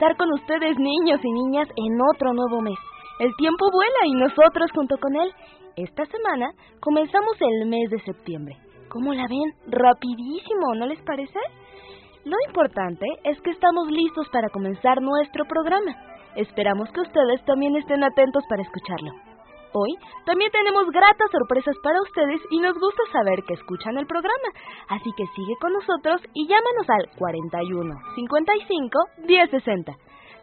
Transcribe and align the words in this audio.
estar 0.00 0.16
con 0.16 0.32
ustedes 0.32 0.78
niños 0.78 1.20
y 1.22 1.30
niñas 1.30 1.68
en 1.76 2.00
otro 2.00 2.32
nuevo 2.32 2.62
mes. 2.62 2.78
El 3.18 3.36
tiempo 3.36 3.70
vuela 3.70 4.06
y 4.06 4.12
nosotros 4.12 4.70
junto 4.74 4.96
con 4.96 5.14
él. 5.14 5.30
Esta 5.76 6.06
semana 6.06 6.52
comenzamos 6.80 7.36
el 7.38 7.68
mes 7.68 7.90
de 7.90 8.00
septiembre. 8.00 8.56
¿Cómo 8.88 9.12
la 9.12 9.26
ven? 9.28 9.52
Rapidísimo, 9.70 10.74
¿no 10.74 10.86
les 10.86 11.02
parece? 11.02 11.38
Lo 12.24 12.34
importante 12.48 13.04
es 13.24 13.38
que 13.42 13.50
estamos 13.50 13.90
listos 13.90 14.26
para 14.32 14.48
comenzar 14.48 15.02
nuestro 15.02 15.44
programa. 15.44 15.94
Esperamos 16.34 16.88
que 16.92 17.02
ustedes 17.02 17.44
también 17.44 17.76
estén 17.76 18.02
atentos 18.02 18.42
para 18.48 18.62
escucharlo. 18.62 19.29
Hoy 19.72 19.94
también 20.26 20.50
tenemos 20.50 20.90
gratas 20.90 21.30
sorpresas 21.30 21.76
para 21.82 22.02
ustedes 22.02 22.40
y 22.50 22.58
nos 22.58 22.74
gusta 22.74 23.02
saber 23.12 23.44
que 23.46 23.54
escuchan 23.54 23.96
el 23.98 24.06
programa. 24.06 24.50
Así 24.88 25.12
que 25.16 25.24
sigue 25.36 25.54
con 25.60 25.72
nosotros 25.72 26.20
y 26.34 26.48
llámanos 26.48 26.88
al 26.88 27.08
41 27.16 27.94
55 28.16 28.98
1060. 29.28 29.92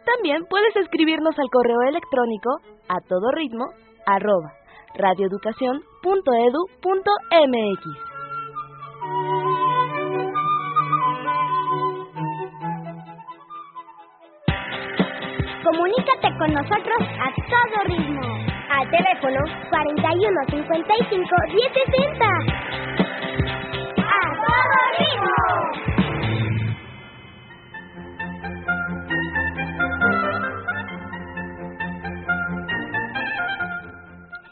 También 0.04 0.46
puedes 0.48 0.74
escribirnos 0.76 1.38
al 1.38 1.50
correo 1.50 1.82
electrónico 1.88 2.60
a 2.88 3.00
todo 3.06 3.30
ritmo 3.32 3.66
arroba 4.06 4.54
radioeducación.edu.mx. 4.94 7.84
Comunícate 15.64 16.38
con 16.38 16.52
nosotros 16.54 17.02
a 17.20 17.30
todo 17.50 17.82
ritmo. 17.84 18.57
Al 18.70 18.84
teléfono 18.90 19.40
41 19.70 20.40
55 20.50 21.36
1060. 21.54 22.24
¡A 24.04 24.20
todo 24.44 24.76
ritmo! 24.98 25.36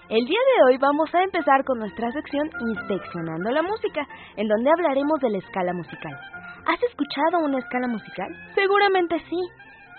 El 0.09 0.25
día 0.25 0.39
de 0.39 0.65
hoy 0.65 0.79
vamos 0.79 1.15
a 1.15 1.23
empezar 1.23 1.63
con 1.65 1.79
nuestra 1.79 2.11
sección 2.13 2.49
Inspeccionando 2.71 3.51
la 3.51 3.63
Música, 3.63 4.07
en 4.37 4.49
donde 4.49 4.71
hablaremos 4.71 5.21
de 5.21 5.29
la 5.29 5.39
escala 5.39 5.75
musical. 5.75 6.19
¿Has 6.67 6.83
escuchado 6.83 7.45
una 7.45 7.59
escala 7.59 7.87
musical? 7.87 8.29
Seguramente 8.55 9.19
sí. 9.29 9.39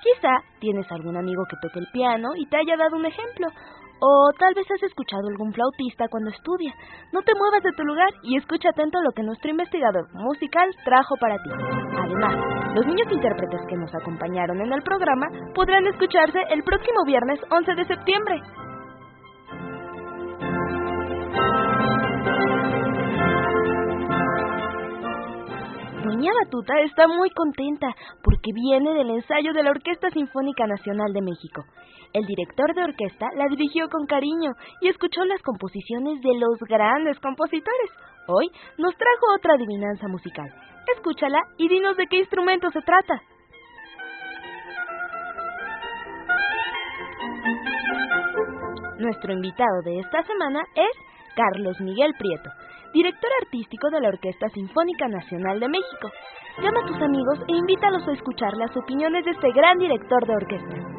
Quizá 0.01 0.38
tienes 0.59 0.91
algún 0.91 1.17
amigo 1.17 1.43
que 1.49 1.57
toque 1.61 1.79
el 1.79 1.88
piano 1.91 2.29
y 2.35 2.47
te 2.47 2.57
haya 2.57 2.77
dado 2.77 2.95
un 2.97 3.05
ejemplo. 3.05 3.47
O 4.00 4.30
tal 4.38 4.53
vez 4.53 4.66
has 4.69 4.84
escuchado 4.84 5.28
algún 5.28 5.53
flautista 5.53 6.08
cuando 6.09 6.30
estudia. 6.30 6.74
No 7.12 7.22
te 7.22 7.34
muevas 7.35 7.63
de 7.63 7.72
tu 7.72 7.84
lugar 7.84 8.09
y 8.24 8.38
escucha 8.38 8.69
atento 8.69 9.02
lo 9.02 9.12
que 9.12 9.24
nuestro 9.24 9.50
investigador 9.50 10.08
musical 10.13 10.69
trajo 10.85 11.16
para 11.19 11.38
ti. 11.38 11.50
Además, 11.97 12.36
los 12.75 12.86
niños 12.86 13.12
intérpretes 13.12 13.62
que 13.68 13.75
nos 13.75 13.94
acompañaron 13.96 14.62
en 14.62 14.72
el 14.72 14.84
programa 14.84 15.28
podrán 15.56 15.88
escucharse 15.88 16.40
el 16.52 16.63
próximo 16.63 17.03
viernes 17.06 17.40
11 17.50 17.75
de 17.75 17.86
septiembre. 17.86 18.41
Doña 26.17 26.31
Batuta 26.44 26.73
está 26.81 27.07
muy 27.07 27.29
contenta 27.29 27.94
porque 28.23 28.50
viene 28.51 28.91
del 28.95 29.11
ensayo 29.11 29.53
de 29.53 29.61
la 29.61 29.69
Orquesta 29.69 30.09
Sinfónica 30.09 30.66
Nacional 30.66 31.13
de 31.13 31.22
México. 31.22 31.63
El 32.11 32.25
director 32.25 32.73
de 32.73 32.85
orquesta 32.85 33.28
la 33.35 33.45
dirigió 33.47 33.88
con 33.88 34.07
cariño 34.07 34.53
y 34.81 34.88
escuchó 34.88 35.23
las 35.25 35.39
composiciones 35.44 36.19
de 36.22 36.33
los 36.39 36.57
grandes 36.67 37.19
compositores. 37.19 37.91
Hoy 38.27 38.50
nos 38.79 38.97
trajo 38.97 39.35
otra 39.35 39.53
adivinanza 39.53 40.07
musical. 40.07 40.51
Escúchala 40.95 41.39
y 41.59 41.69
dinos 41.69 41.95
de 41.95 42.07
qué 42.07 42.17
instrumento 42.17 42.72
se 42.72 42.81
trata. 42.81 43.22
Nuestro 48.97 49.33
invitado 49.33 49.83
de 49.85 50.00
esta 50.00 50.23
semana 50.23 50.63
es 50.73 51.06
Carlos 51.38 51.80
Miguel 51.80 52.16
Prieto, 52.18 52.50
director 52.94 53.30
artístico 53.44 53.92
de 53.92 54.02
la 54.02 54.09
Orquesta 54.09 54.50
Sinfónica 54.50 55.08
Nacional 55.08 55.59
de 55.59 55.70
México. 55.70 56.09
Llama 56.64 56.81
a 56.81 56.88
tus 56.88 57.00
amigos 57.00 57.40
e 57.48 57.56
invítalos 57.56 58.08
a 58.08 58.14
escuchar 58.14 58.58
las 58.58 58.75
opiniones 58.75 59.24
de 59.24 59.31
este 59.31 59.52
gran 59.52 59.78
director 59.78 60.25
de 60.25 60.36
orquesta. 60.36 60.97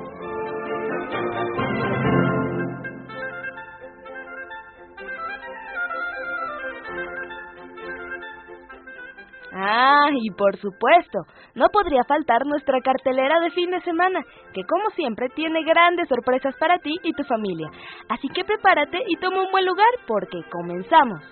Ah, 9.61 10.07
y 10.13 10.31
por 10.31 10.57
supuesto, 10.59 11.19
no 11.57 11.67
podría 11.73 12.05
faltar 12.07 12.47
nuestra 12.47 12.81
cartelera 12.81 13.41
de 13.41 13.51
fin 13.51 13.71
de 13.71 13.81
semana, 13.81 14.21
que 14.55 14.63
como 14.63 14.89
siempre 14.91 15.29
tiene 15.31 15.65
grandes 15.65 16.09
sorpresas 16.09 16.55
para 16.61 16.79
ti 16.79 16.95
y 17.03 17.13
tu 17.13 17.25
familia. 17.25 17.69
Así 18.09 18.29
que 18.29 18.45
prepárate 18.45 19.03
y 19.09 19.17
toma 19.17 19.43
un 19.43 19.51
buen 19.51 19.67
lugar 19.67 19.89
porque 20.07 20.39
comenzamos. 20.49 21.23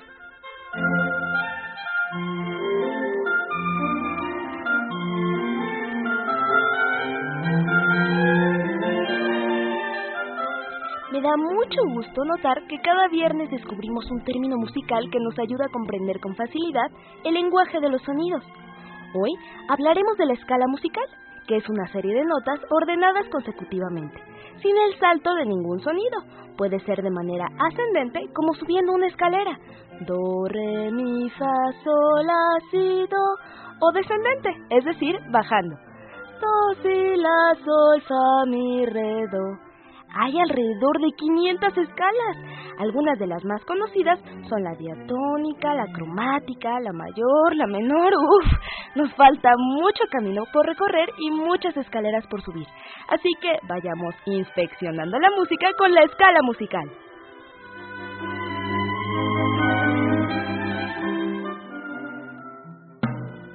Da 11.26 11.36
mucho 11.36 11.82
gusto 11.92 12.24
notar 12.24 12.62
que 12.68 12.78
cada 12.78 13.08
viernes 13.08 13.50
descubrimos 13.50 14.08
un 14.12 14.22
término 14.22 14.56
musical 14.58 15.10
que 15.10 15.18
nos 15.18 15.36
ayuda 15.40 15.66
a 15.66 15.72
comprender 15.72 16.20
con 16.20 16.36
facilidad 16.36 16.86
el 17.24 17.34
lenguaje 17.34 17.80
de 17.80 17.90
los 17.90 18.00
sonidos. 18.02 18.44
Hoy 19.12 19.32
hablaremos 19.68 20.16
de 20.18 20.26
la 20.26 20.34
escala 20.34 20.68
musical, 20.68 21.04
que 21.48 21.56
es 21.56 21.68
una 21.68 21.88
serie 21.88 22.14
de 22.14 22.24
notas 22.24 22.60
ordenadas 22.70 23.26
consecutivamente, 23.28 24.22
sin 24.62 24.76
el 24.76 24.96
salto 25.00 25.34
de 25.34 25.46
ningún 25.46 25.80
sonido. 25.80 26.22
Puede 26.56 26.78
ser 26.86 27.02
de 27.02 27.10
manera 27.10 27.48
ascendente 27.58 28.20
como 28.32 28.54
subiendo 28.54 28.92
una 28.92 29.08
escalera. 29.08 29.58
Do, 30.06 30.46
re, 30.46 30.92
mi, 30.92 31.28
fa, 31.30 31.72
sol, 31.82 32.24
la, 32.24 32.60
si, 32.70 33.06
do. 33.10 33.26
O 33.80 33.92
descendente, 33.92 34.50
es 34.70 34.84
decir, 34.84 35.18
bajando. 35.32 35.74
Do, 36.40 36.82
si, 36.82 37.16
la, 37.16 37.54
sol, 37.64 38.00
fa, 38.02 38.46
mi, 38.46 38.86
re, 38.86 39.26
do. 39.32 39.65
Hay 40.18 40.32
alrededor 40.38 40.98
de 40.98 41.12
500 41.14 41.76
escalas. 41.76 42.36
Algunas 42.78 43.18
de 43.18 43.26
las 43.26 43.44
más 43.44 43.62
conocidas 43.66 44.18
son 44.48 44.64
la 44.64 44.74
diatónica, 44.74 45.74
la 45.74 45.92
cromática, 45.92 46.80
la 46.80 46.92
mayor, 46.92 47.54
la 47.54 47.66
menor. 47.66 48.14
Uf, 48.14 48.46
nos 48.94 49.12
falta 49.14 49.50
mucho 49.58 50.04
camino 50.10 50.44
por 50.52 50.64
recorrer 50.64 51.10
y 51.18 51.30
muchas 51.30 51.76
escaleras 51.76 52.26
por 52.28 52.40
subir. 52.42 52.66
Así 53.08 53.28
que 53.42 53.58
vayamos 53.68 54.14
inspeccionando 54.24 55.18
la 55.18 55.30
música 55.36 55.68
con 55.76 55.92
la 55.92 56.02
escala 56.04 56.40
musical. 56.42 56.90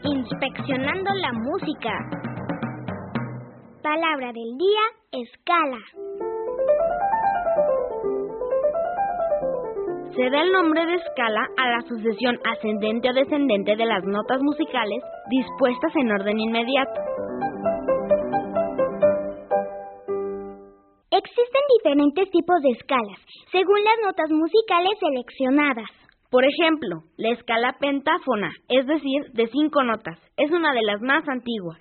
Inspeccionando 0.03 1.12
la 1.15 1.33
música. 1.33 1.91
Palabra 3.81 4.31
del 4.31 4.57
día, 4.57 5.24
escala. 5.24 6.40
Se 10.15 10.29
da 10.29 10.41
el 10.41 10.51
nombre 10.51 10.85
de 10.85 10.95
escala 10.95 11.47
a 11.55 11.69
la 11.69 11.81
sucesión 11.87 12.37
ascendente 12.43 13.09
o 13.09 13.13
descendente 13.13 13.77
de 13.77 13.85
las 13.85 14.03
notas 14.03 14.41
musicales 14.41 15.01
dispuestas 15.29 15.95
en 15.95 16.11
orden 16.11 16.37
inmediato. 16.37 16.99
Existen 21.11 21.61
diferentes 21.77 22.29
tipos 22.29 22.61
de 22.61 22.71
escalas, 22.71 23.19
según 23.53 23.79
las 23.85 23.95
notas 24.05 24.29
musicales 24.31 24.99
seleccionadas. 24.99 25.89
Por 26.29 26.43
ejemplo, 26.43 27.03
la 27.15 27.29
escala 27.29 27.77
pentáfona, 27.79 28.51
es 28.67 28.85
decir, 28.87 29.31
de 29.31 29.47
cinco 29.47 29.81
notas, 29.83 30.19
es 30.35 30.51
una 30.51 30.73
de 30.73 30.81
las 30.81 31.01
más 31.01 31.23
antiguas. 31.29 31.79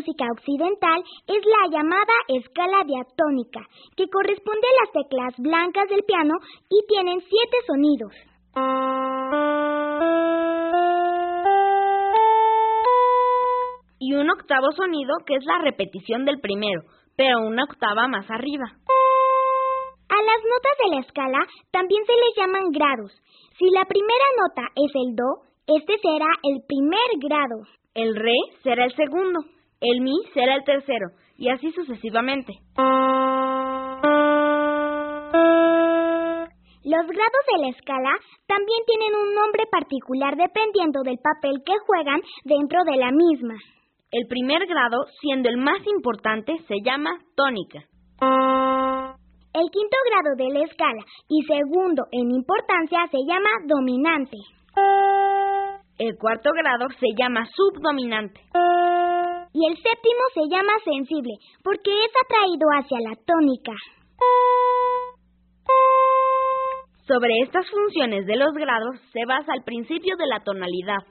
Música 0.00 0.24
occidental 0.32 1.02
es 1.26 1.42
la 1.44 1.76
llamada 1.76 2.16
escala 2.28 2.84
diatónica, 2.86 3.60
que 3.96 4.08
corresponde 4.08 4.66
a 4.66 4.84
las 4.84 4.92
teclas 4.92 5.34
blancas 5.36 5.88
del 5.90 6.02
piano 6.04 6.34
y 6.70 6.86
tienen 6.88 7.20
siete 7.20 7.56
sonidos. 7.66 8.12
Y 13.98 14.14
un 14.14 14.30
octavo 14.30 14.72
sonido 14.72 15.12
que 15.26 15.34
es 15.34 15.44
la 15.44 15.58
repetición 15.58 16.24
del 16.24 16.40
primero, 16.40 16.80
pero 17.16 17.40
una 17.40 17.64
octava 17.64 18.08
más 18.08 18.24
arriba. 18.30 18.72
A 20.08 20.22
las 20.22 20.40
notas 20.48 20.76
de 20.82 20.90
la 20.94 21.00
escala 21.02 21.38
también 21.70 22.02
se 22.06 22.12
les 22.12 22.36
llaman 22.36 22.70
grados. 22.72 23.12
Si 23.58 23.68
la 23.70 23.84
primera 23.84 24.26
nota 24.40 24.62
es 24.74 24.92
el 24.94 25.14
do, 25.14 25.50
este 25.66 25.98
será 25.98 26.26
el 26.42 26.62
primer 26.66 27.10
grado. 27.20 27.62
El 27.94 28.16
re 28.16 28.38
será 28.62 28.84
el 28.86 28.96
segundo, 28.96 29.40
el 29.80 30.00
mi 30.00 30.14
será 30.34 30.56
el 30.56 30.64
tercero, 30.64 31.08
y 31.36 31.48
así 31.48 31.72
sucesivamente. 31.72 32.52
Los 36.82 37.06
grados 37.06 37.44
de 37.52 37.62
la 37.62 37.68
escala 37.68 38.10
también 38.46 38.80
tienen 38.86 39.14
un 39.14 39.34
nombre 39.34 39.64
particular 39.70 40.36
dependiendo 40.36 41.02
del 41.02 41.18
papel 41.18 41.62
que 41.64 41.74
juegan 41.86 42.20
dentro 42.44 42.84
de 42.84 42.96
la 42.96 43.10
misma. 43.10 43.54
El 44.10 44.26
primer 44.26 44.66
grado, 44.66 45.04
siendo 45.20 45.48
el 45.48 45.56
más 45.56 45.86
importante, 45.86 46.58
se 46.66 46.76
llama 46.84 47.10
tónica. 47.36 47.78
El 49.52 49.70
quinto 49.70 49.96
grado 50.06 50.36
de 50.36 50.48
la 50.52 50.64
escala 50.64 51.04
y 51.28 51.42
segundo 51.46 52.04
en 52.12 52.30
importancia 52.30 53.06
se 53.10 53.18
llama 53.26 53.50
dominante. 53.66 54.36
El 55.98 56.16
cuarto 56.18 56.50
grado 56.52 56.86
se 56.98 57.06
llama 57.16 57.44
subdominante. 57.54 58.40
Y 59.60 59.66
el 59.66 59.76
séptimo 59.76 60.24
se 60.32 60.48
llama 60.48 60.72
sensible, 60.82 61.34
porque 61.62 61.90
es 61.92 62.10
atraído 62.24 62.66
hacia 62.78 62.98
la 63.00 63.14
tónica. 63.26 63.72
Sobre 67.06 67.30
estas 67.42 67.68
funciones 67.68 68.24
de 68.24 68.36
los 68.36 68.54
grados 68.54 68.96
se 69.12 69.26
basa 69.26 69.52
el 69.52 69.62
principio 69.62 70.16
de 70.16 70.26
la 70.28 70.40
tonalidad. 70.40 71.04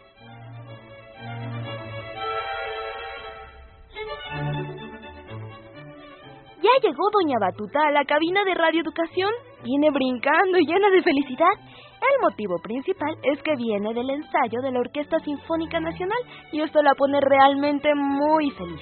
Ya 6.64 6.70
llegó 6.82 7.04
Doña 7.12 7.40
Batuta 7.42 7.78
a 7.86 7.92
la 7.92 8.06
cabina 8.06 8.46
de 8.46 8.54
Radio 8.54 8.84
Educación. 8.84 9.30
Viene 9.66 9.92
brincando 9.92 10.58
y 10.58 10.66
llena 10.66 10.90
de 10.92 11.04
felicidad. 11.04 11.52
El 11.60 12.22
motivo 12.22 12.56
principal 12.64 13.18
es 13.22 13.44
que 13.44 13.58
viene 13.58 13.94
del 13.94 14.10
ensayo 14.10 14.62
de 14.62 14.72
la 14.72 14.80
Orquesta 14.80 15.20
Sinfónica 15.20 15.82
Nacional 15.82 16.20
y 16.54 16.62
esto 16.62 16.82
la 16.82 16.96
pone 16.96 17.20
realmente 17.20 17.94
muy 17.94 18.50
feliz. 18.52 18.80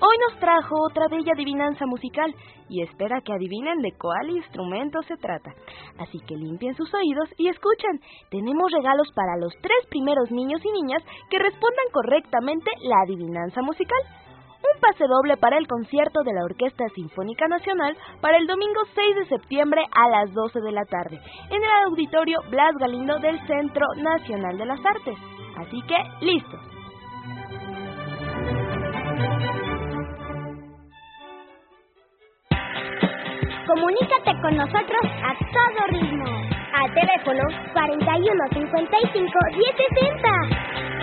Hoy 0.00 0.16
nos 0.30 0.40
trajo 0.40 0.74
otra 0.88 1.08
bella 1.10 1.32
adivinanza 1.34 1.84
musical 1.84 2.34
y 2.70 2.80
espera 2.80 3.20
que 3.20 3.34
adivinen 3.34 3.82
de 3.82 3.92
cuál 4.00 4.30
instrumento 4.30 5.02
se 5.02 5.18
trata. 5.18 5.52
Así 5.98 6.20
que 6.26 6.36
limpien 6.36 6.74
sus 6.74 6.88
oídos 6.94 7.28
y 7.36 7.48
escuchen. 7.48 8.00
Tenemos 8.30 8.72
regalos 8.72 9.08
para 9.14 9.36
los 9.36 9.52
tres 9.60 9.86
primeros 9.90 10.30
niños 10.30 10.62
y 10.64 10.72
niñas 10.72 11.02
que 11.28 11.38
respondan 11.38 11.84
correctamente 11.92 12.70
la 12.80 12.96
adivinanza 13.04 13.60
musical 13.60 14.00
un 14.62 14.80
pase 14.80 15.04
doble 15.06 15.36
para 15.36 15.58
el 15.58 15.66
concierto 15.66 16.22
de 16.22 16.32
la 16.32 16.44
Orquesta 16.44 16.84
Sinfónica 16.94 17.48
Nacional 17.48 17.96
para 18.20 18.36
el 18.36 18.46
domingo 18.46 18.80
6 18.94 19.16
de 19.16 19.26
septiembre 19.26 19.82
a 19.92 20.08
las 20.08 20.32
12 20.32 20.60
de 20.60 20.72
la 20.72 20.84
tarde 20.84 21.20
en 21.50 21.62
el 21.62 21.70
auditorio 21.86 22.40
Blas 22.50 22.74
Galindo 22.78 23.18
del 23.18 23.38
Centro 23.46 23.86
Nacional 23.96 24.58
de 24.58 24.66
las 24.66 24.80
Artes. 24.84 25.16
Así 25.56 25.80
que, 25.82 26.24
listo. 26.24 26.58
Comunícate 33.66 34.32
con 34.42 34.56
nosotros 34.56 35.00
a 35.04 35.32
todo 35.52 35.86
ritmo. 35.88 36.24
Al 36.74 36.92
teléfono 36.94 37.42
41 37.72 38.48
55 38.52 39.38
1060. 39.56 40.99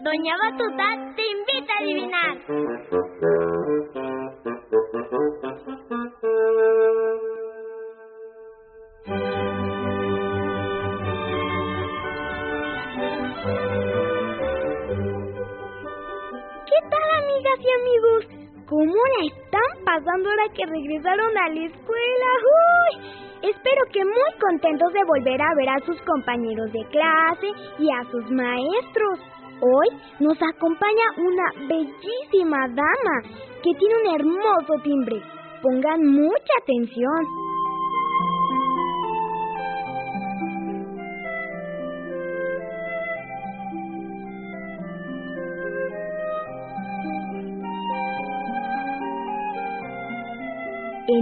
Doña 0.00 0.34
Batuta 0.40 0.88
te 1.14 1.22
invita 1.22 1.72
a 1.74 1.78
adivinar. 1.82 2.36
¿Qué 16.64 16.78
tal, 16.88 17.06
amigas 17.18 17.58
y 17.60 17.70
amigos? 17.80 18.22
¿Cómo 18.66 18.94
la 18.94 19.26
están 19.26 19.84
pasando 19.84 20.30
ahora 20.30 20.48
que 20.54 20.64
regresaron 20.64 21.36
a 21.36 21.48
la 21.50 21.66
escuela? 21.66 22.30
¡Uy! 22.56 23.27
Espero 23.42 23.82
que 23.92 24.04
muy 24.04 24.40
contentos 24.40 24.92
de 24.92 25.04
volver 25.04 25.40
a 25.40 25.54
ver 25.54 25.68
a 25.68 25.86
sus 25.86 26.00
compañeros 26.02 26.72
de 26.72 26.84
clase 26.90 27.52
y 27.78 27.88
a 27.90 28.02
sus 28.10 28.28
maestros. 28.30 29.20
Hoy 29.60 29.88
nos 30.18 30.36
acompaña 30.42 31.04
una 31.18 31.68
bellísima 31.68 32.68
dama 32.68 33.22
que 33.62 33.70
tiene 33.78 33.94
un 34.04 34.14
hermoso 34.14 34.74
timbre. 34.82 35.22
Pongan 35.62 36.04
mucha 36.04 36.52
atención. 36.62 37.47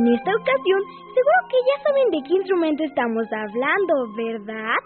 En 0.07 0.15
esta 0.15 0.31
ocasión, 0.31 0.81
seguro 1.19 1.41
que 1.51 1.59
ya 1.67 1.83
saben 1.83 2.07
de 2.15 2.23
qué 2.23 2.35
instrumento 2.39 2.85
estamos 2.85 3.27
hablando, 3.27 4.07
¿verdad? 4.15 4.79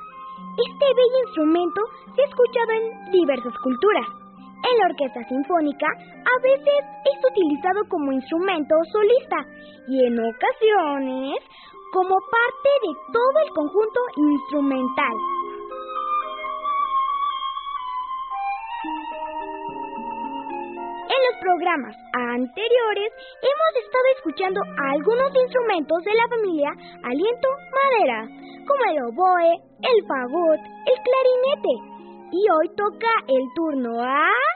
Este 0.57 0.87
bello 0.97 1.19
instrumento 1.29 1.81
se 2.17 2.23
ha 2.23 2.25
escuchado 2.25 2.71
en 2.73 3.13
diversas 3.13 3.53
culturas. 3.61 4.09
En 4.65 4.75
la 4.81 4.89
orquesta 4.89 5.21
sinfónica 5.29 5.89
a 6.25 6.37
veces 6.41 6.81
es 7.05 7.19
utilizado 7.21 7.85
como 7.93 8.17
instrumento 8.17 8.73
solista 8.89 9.45
y 9.93 10.09
en 10.09 10.17
ocasiones 10.25 11.45
como 11.93 12.17
parte 12.17 12.71
de 12.81 12.93
todo 13.13 13.37
el 13.45 13.51
conjunto 13.53 14.01
instrumental. 14.17 15.17
Programas 21.41 21.97
anteriores 22.13 23.11
hemos 23.41 23.73
estado 23.85 24.07
escuchando 24.17 24.61
algunos 24.93 25.31
instrumentos 25.35 26.05
de 26.05 26.15
la 26.15 26.29
familia 26.29 26.71
aliento 27.03 27.49
madera, 27.73 28.29
como 28.67 28.85
el 28.91 29.03
oboe, 29.09 29.53
el 29.83 30.07
fagot, 30.07 30.61
el 30.61 30.99
clarinete. 31.03 31.75
Y 32.33 32.47
hoy 32.49 32.69
toca 32.77 33.11
el 33.27 33.43
turno 33.55 34.01
a... 34.03 34.50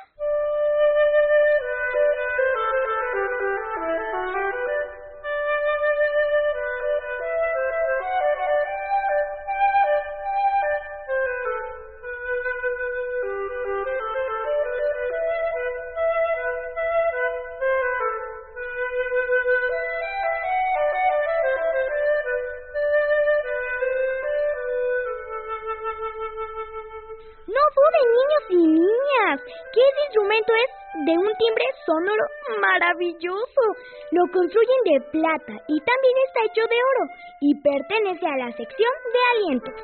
maravilloso. 32.74 33.62
Lo 34.10 34.26
construyen 34.32 34.82
de 34.84 35.00
plata 35.12 35.54
y 35.68 35.78
también 35.80 36.16
está 36.26 36.40
hecho 36.46 36.62
de 36.68 36.78
oro 36.92 37.04
y 37.40 37.54
pertenece 37.60 38.26
a 38.26 38.36
la 38.36 38.50
sección 38.52 38.92
de 39.12 39.20
alientos. 39.32 39.74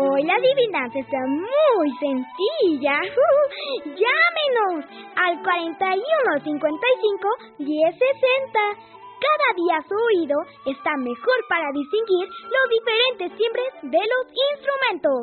Hoy 0.00 0.22
la 0.22 0.34
adivinanza 0.34 0.98
está 0.98 1.18
muy 1.26 1.90
sencilla. 1.98 3.00
Llámenos 3.84 4.84
al 5.16 5.42
4155 5.42 7.28
1060. 7.58 8.97
Cada 9.18 9.48
día 9.56 9.82
su 9.88 9.94
oído 9.94 10.38
está 10.66 10.96
mejor 10.98 11.38
para 11.48 11.72
distinguir 11.72 12.28
los 12.28 12.66
diferentes 12.70 13.36
timbres 13.36 13.70
de 13.82 13.98
los 13.98 14.24
instrumentos. 14.54 15.22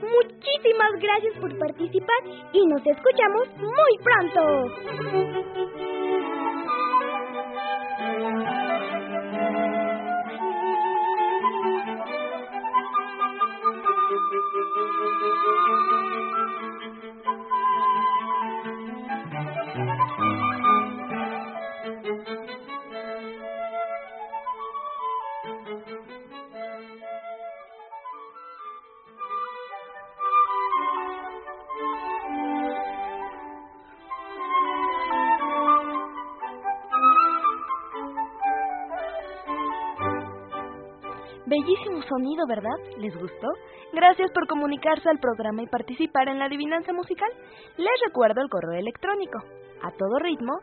Muchísimas 0.00 0.92
gracias 1.00 1.38
por 1.40 1.58
participar 1.58 2.20
y 2.52 2.66
nos 2.66 2.84
escuchamos 2.86 3.48
muy 3.58 3.98
pronto. 4.02 5.63
Bellísimo 41.54 42.02
sonido, 42.08 42.48
¿verdad? 42.48 42.74
¿Les 42.98 43.14
gustó? 43.14 43.46
Gracias 43.92 44.32
por 44.32 44.48
comunicarse 44.48 45.08
al 45.08 45.20
programa 45.20 45.62
y 45.62 45.68
participar 45.68 46.28
en 46.28 46.40
la 46.40 46.46
adivinanza 46.46 46.92
musical. 46.92 47.30
Les 47.76 47.94
recuerdo 48.04 48.40
el 48.40 48.50
correo 48.50 48.72
electrónico 48.72 49.38
a 49.80 49.92
todo 49.92 50.18
ritmo 50.18 50.58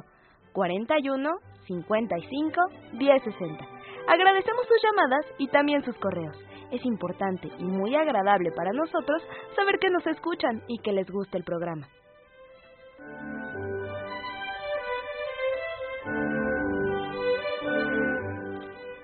41 0.54 1.30
55 1.68 2.62
1060. 2.94 3.68
Agradecemos 4.08 4.66
sus 4.66 4.82
llamadas 4.82 5.26
y 5.40 5.50
también 5.50 5.84
sus 5.84 5.98
correos. 5.98 6.38
Es 6.72 6.86
importante 6.86 7.50
y 7.60 7.66
muy 7.66 7.98
agradable 7.98 8.54
para 8.54 8.72
nosotros 8.72 9.22
saber 9.58 9.78
que 9.78 9.90
nos 9.90 10.08
escuchan 10.08 10.64
y 10.70 10.80
que 10.80 10.94
les 10.94 11.12
gusta 11.12 11.38
el 11.38 11.44
programa. 11.44 11.90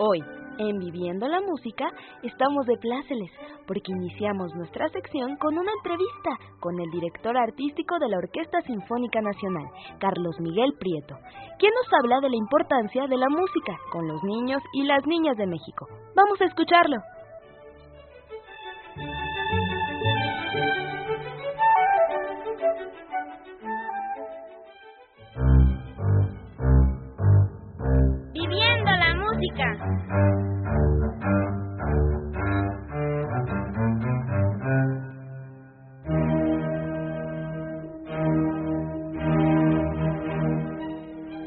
Hoy, 0.06 0.20
en 0.58 0.80
Viviendo 0.80 1.30
la 1.30 1.40
Música, 1.40 1.86
estamos 2.24 2.66
de 2.66 2.76
pláceles 2.76 3.32
porque 3.66 3.94
iniciamos 3.94 4.54
nuestra 4.54 4.90
sección 4.90 5.38
con 5.38 5.58
una 5.58 5.72
entrevista 5.72 6.60
con 6.60 6.78
el 6.78 6.92
director 6.92 7.38
artístico 7.38 7.98
de 8.00 8.10
la 8.10 8.18
Orquesta 8.18 8.60
Sinfónica 8.64 9.22
Nacional, 9.22 9.64
Carlos 10.00 10.36
Miguel 10.42 10.74
Prieto, 10.78 11.16
quien 11.58 11.72
nos 11.72 11.88
habla 11.98 12.20
de 12.20 12.32
la 12.32 12.36
importancia 12.36 13.08
de 13.08 13.16
la 13.16 13.30
música 13.30 13.80
con 13.94 14.06
los 14.06 14.22
niños 14.24 14.62
y 14.74 14.84
las 14.84 15.08
niñas 15.08 15.38
de 15.38 15.48
México. 15.48 15.88
Vamos 16.18 16.42
a 16.42 16.46
escucharlo. 16.48 16.98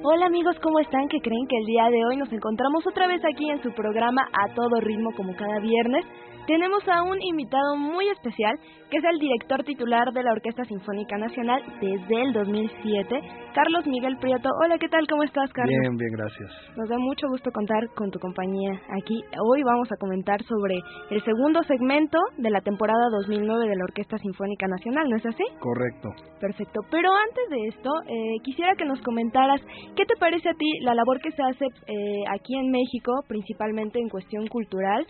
Hola 0.03 0.27
amigos, 0.27 0.57
¿cómo 0.63 0.79
están? 0.81 1.09
¿Qué 1.09 1.21
creen 1.21 1.47
que 1.49 1.57
el 1.57 1.65
día 1.65 1.85
de 1.91 2.05
hoy 2.05 2.17
nos 2.19 2.31
encontramos 2.33 2.87
otra 2.87 3.07
vez 3.07 3.23
aquí 3.25 3.49
en 3.51 3.63
su 3.63 3.73
programa 3.73 4.29
A 4.31 4.53
Todo 4.55 4.79
Ritmo 4.81 5.13
como 5.17 5.35
cada 5.35 5.59
viernes? 5.61 6.05
Tenemos 6.47 6.87
a 6.87 7.03
un 7.03 7.21
invitado 7.21 7.75
muy 7.75 8.09
especial, 8.09 8.55
que 8.89 8.99
es 8.99 9.05
el 9.05 9.19
director 9.19 9.65
titular 9.65 10.13
de 10.13 10.23
la 10.23 10.31
Orquesta 10.31 10.65
Sinfónica 10.65 11.19
Nacional 11.19 11.61
desde 11.81 12.23
el 12.23 12.33
2007, 12.33 13.19
Carlos 13.53 13.85
Miguel 13.89 14.17
Prieto. 14.21 14.49
Hola, 14.63 14.79
¿qué 14.79 14.89
tal? 14.89 15.09
¿Cómo 15.09 15.25
estás, 15.25 15.53
Carlos? 15.53 15.75
Bien, 15.81 15.97
bien, 15.97 16.13
gracias. 16.13 16.49
Nos 16.77 16.89
da 16.89 16.99
mucho 16.99 17.27
gusto 17.29 17.51
contar 17.51 17.89
con 17.97 18.13
tu 18.13 18.21
compañía 18.21 18.81
aquí. 18.97 19.25
Hoy 19.43 19.65
vamos 19.65 19.91
a 19.91 19.97
comentar 19.97 20.41
sobre 20.45 20.77
el 21.11 21.21
segundo 21.25 21.65
segmento 21.65 22.17
de 22.39 22.51
la 22.51 22.61
temporada 22.61 23.11
2009 23.11 23.69
de 23.69 23.75
la 23.75 23.85
Orquesta 23.85 24.17
Sinfónica 24.19 24.69
Nacional, 24.69 25.09
¿no 25.11 25.17
es 25.17 25.27
así? 25.27 25.43
Correcto. 25.59 26.11
Perfecto. 26.41 26.79
Pero 26.93 27.11
antes 27.11 27.51
de 27.51 27.69
esto, 27.75 27.91
eh, 28.07 28.39
quisiera 28.45 28.77
que 28.79 28.85
nos 28.85 29.01
comentaras 29.01 29.61
qué 29.97 30.07
te 30.07 30.15
parece 30.15 30.49
a 30.51 30.55
ti 30.55 30.79
la 30.83 30.95
labor 30.95 31.21
que 31.21 31.33
se 31.33 31.43
hace 31.43 31.65
eh, 31.65 32.23
aquí 32.31 32.55
en 32.55 32.71
México, 32.71 33.11
principalmente 33.27 33.99
en 33.99 34.09
cuestión 34.09 34.47
cultural, 34.47 35.05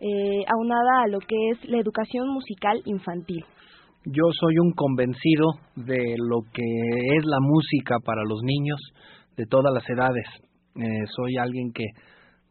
eh, 0.00 0.44
aunada 0.48 1.04
a 1.04 1.08
lo 1.08 1.18
que 1.20 1.36
es 1.50 1.68
la 1.68 1.78
educación 1.78 2.28
musical 2.28 2.80
infantil. 2.86 3.44
Yo 4.06 4.24
soy 4.32 4.58
un 4.58 4.72
convencido 4.72 5.46
de 5.76 6.16
lo 6.16 6.40
que 6.52 6.64
es 7.18 7.24
la 7.24 7.36
música 7.40 7.96
para 8.02 8.22
los 8.24 8.40
niños 8.42 8.80
de 9.36 9.44
todas 9.44 9.74
las 9.74 9.84
edades. 9.90 10.26
Eh, 10.74 11.04
soy 11.14 11.36
alguien 11.36 11.72
que 11.72 11.84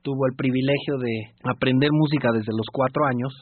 tuvo 0.04 0.28
el 0.28 0.36
privilegio 0.36 0.98
de 1.00 1.34
aprender 1.44 1.90
música 1.92 2.30
desde 2.32 2.54
los 2.54 2.68
cuatro 2.72 3.06
años. 3.06 3.34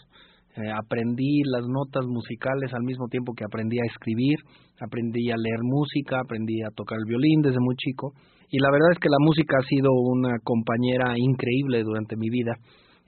Eh, 0.56 0.72
aprendí 0.72 1.44
las 1.52 1.68
notas 1.68 2.06
musicales 2.08 2.74
al 2.74 2.84
mismo 2.84 3.08
tiempo 3.10 3.34
que 3.36 3.44
aprendí 3.44 3.78
a 3.78 3.86
escribir, 3.86 4.40
aprendí 4.80 5.30
a 5.30 5.36
leer 5.38 5.60
música, 5.62 6.22
aprendí 6.22 6.64
a 6.64 6.72
tocar 6.74 6.98
el 6.98 7.10
violín 7.10 7.42
desde 7.42 7.60
muy 7.60 7.76
chico. 7.76 8.14
Y 8.50 8.60
la 8.60 8.72
verdad 8.72 8.92
es 8.94 9.00
que 9.00 9.10
la 9.10 9.20
música 9.20 9.58
ha 9.60 9.68
sido 9.68 9.92
una 9.92 10.40
compañera 10.44 11.14
increíble 11.18 11.84
durante 11.84 12.16
mi 12.16 12.30
vida. 12.30 12.56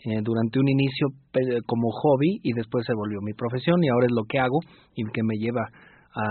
Eh, 0.06 0.22
durante 0.24 0.60
un 0.60 0.70
inicio 0.70 1.08
pe- 1.32 1.62
como 1.66 1.90
hobby 1.92 2.40
y 2.42 2.54
después 2.54 2.86
se 2.86 2.94
volvió 2.94 3.20
mi 3.22 3.34
profesión 3.34 3.84
y 3.84 3.90
ahora 3.90 4.06
es 4.06 4.14
lo 4.14 4.24
que 4.24 4.40
hago 4.40 4.60
y 4.96 5.04
que 5.12 5.24
me 5.24 5.36
lleva 5.36 5.62
a 6.16 6.26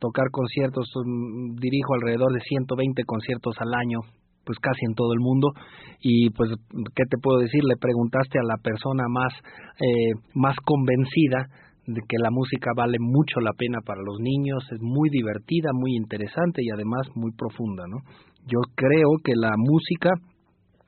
tocar 0.00 0.30
conciertos. 0.32 0.90
mm, 1.04 1.54
Dirijo 1.60 1.94
alrededor 1.94 2.32
de 2.32 2.40
120 2.40 3.04
conciertos 3.04 3.54
al 3.60 3.72
año, 3.74 4.00
pues 4.44 4.58
casi 4.58 4.84
en 4.86 4.94
todo 4.94 5.12
el 5.12 5.20
mundo. 5.20 5.52
Y 6.00 6.30
pues, 6.30 6.50
¿qué 6.96 7.04
te 7.08 7.18
puedo 7.22 7.38
decir? 7.38 7.62
Le 7.62 7.76
preguntaste 7.76 8.38
a 8.40 8.42
la 8.42 8.56
persona 8.56 9.04
más, 9.08 9.32
eh, 9.78 10.14
más 10.34 10.56
convencida 10.64 11.46
de 11.86 12.00
que 12.08 12.16
la 12.18 12.30
música 12.30 12.70
vale 12.76 12.98
mucho 13.00 13.40
la 13.40 13.52
pena 13.52 13.78
para 13.84 14.02
los 14.02 14.18
niños, 14.20 14.62
es 14.72 14.80
muy 14.80 15.08
divertida, 15.10 15.70
muy 15.72 15.94
interesante 15.96 16.62
y 16.64 16.70
además 16.70 17.06
muy 17.14 17.32
profunda, 17.32 17.84
¿no? 17.88 17.98
Yo 18.46 18.58
creo 18.74 19.18
que 19.22 19.34
la 19.36 19.52
música 19.56 20.10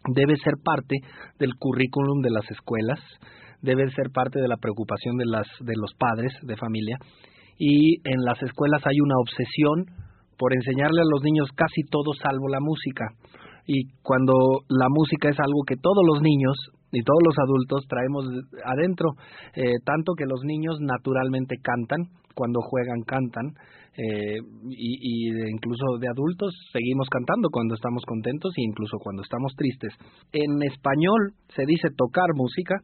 debe 0.09 0.37
ser 0.37 0.55
parte 0.63 0.97
del 1.39 1.55
currículum 1.59 2.21
de 2.21 2.31
las 2.31 2.51
escuelas, 2.51 3.01
debe 3.63 3.91
ser 3.93 4.11
parte 4.13 4.41
de 4.41 4.49
la 4.49 4.57
preocupación 4.57 5.17
de 5.17 5.27
las 5.27 5.47
de 5.61 5.75
los 5.77 5.95
padres 5.99 6.33
de 6.43 6.57
familia. 6.57 6.99
Y 7.59 7.97
en 8.09 8.25
las 8.25 8.43
escuelas 8.43 8.83
hay 8.85 9.01
una 9.01 9.17
obsesión 9.19 9.87
por 10.39 10.53
enseñarle 10.53 11.01
a 11.01 11.11
los 11.11 11.23
niños 11.23 11.49
casi 11.55 11.83
todo 11.91 12.13
salvo 12.21 12.49
la 12.49 12.61
música. 12.61 13.07
Y 13.67 13.89
cuando 14.03 14.35
la 14.69 14.89
música 14.91 15.31
es 15.31 15.41
algo 15.41 15.63
que 15.67 15.77
todos 15.77 16.05
los 16.07 16.21
niños 16.21 16.57
y 16.93 17.03
todos 17.03 17.21
los 17.25 17.37
adultos 17.39 17.87
traemos 17.89 18.25
adentro, 18.65 19.11
eh, 19.55 19.79
tanto 19.85 20.13
que 20.17 20.27
los 20.27 20.43
niños 20.45 20.77
naturalmente 20.81 21.57
cantan, 21.63 22.11
cuando 22.35 22.61
juegan 22.61 23.03
cantan, 23.07 23.55
eh, 23.97 24.39
y, 24.71 25.29
y 25.29 25.31
de- 25.31 25.51
incluso 25.51 25.85
de 26.01 26.09
adultos 26.09 26.55
seguimos 26.73 27.09
cantando 27.09 27.49
cuando 27.51 27.75
estamos 27.75 28.03
contentos 28.07 28.53
e 28.57 28.63
incluso 28.63 28.99
cuando 28.99 29.23
estamos 29.23 29.53
tristes. 29.57 29.93
En 30.33 30.63
español 30.63 31.33
se 31.55 31.65
dice 31.67 31.89
tocar 31.97 32.27
música, 32.35 32.77